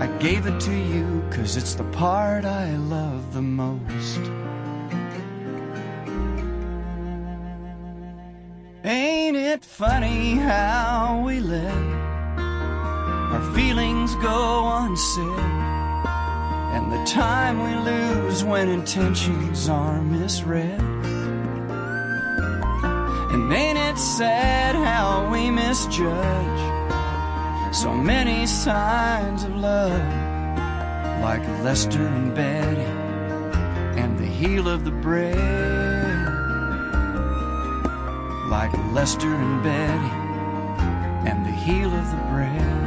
[0.01, 4.21] I gave it to you because it's the part I love the most.
[8.85, 11.75] Ain't it funny how we let
[13.33, 15.27] our feelings go unsaid?
[16.77, 20.92] And the time we lose when intentions are misread.
[23.33, 26.63] And ain't it sad how we misjudge
[27.75, 30.03] so many signs of love,
[31.23, 32.83] like Lester and Betty
[33.99, 35.39] and the heel of the bread?
[38.49, 40.15] Like Lester and Betty
[41.31, 42.82] and the heel of the bread.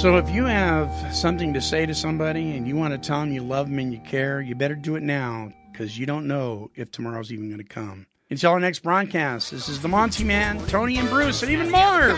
[0.00, 3.32] So if you have something to say to somebody and you want to tell them
[3.32, 6.70] you love them and you care, you better do it now because you don't know
[6.76, 8.06] if tomorrow's even going to come.
[8.30, 12.16] Until our next broadcast, this is the Monty Man, Tony and Bruce, and even more.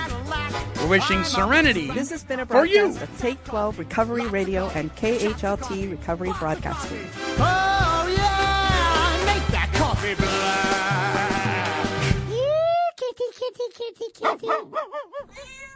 [0.76, 2.89] We're wishing serenity This has been a for you.
[2.89, 7.07] broadcast of Take 12 Recovery Radio and KHLT Recovery Broadcasting.
[7.39, 11.87] Oh, yeah, make that coffee black.
[12.31, 15.66] Yeah, kitty, kitty, kitty, kitty.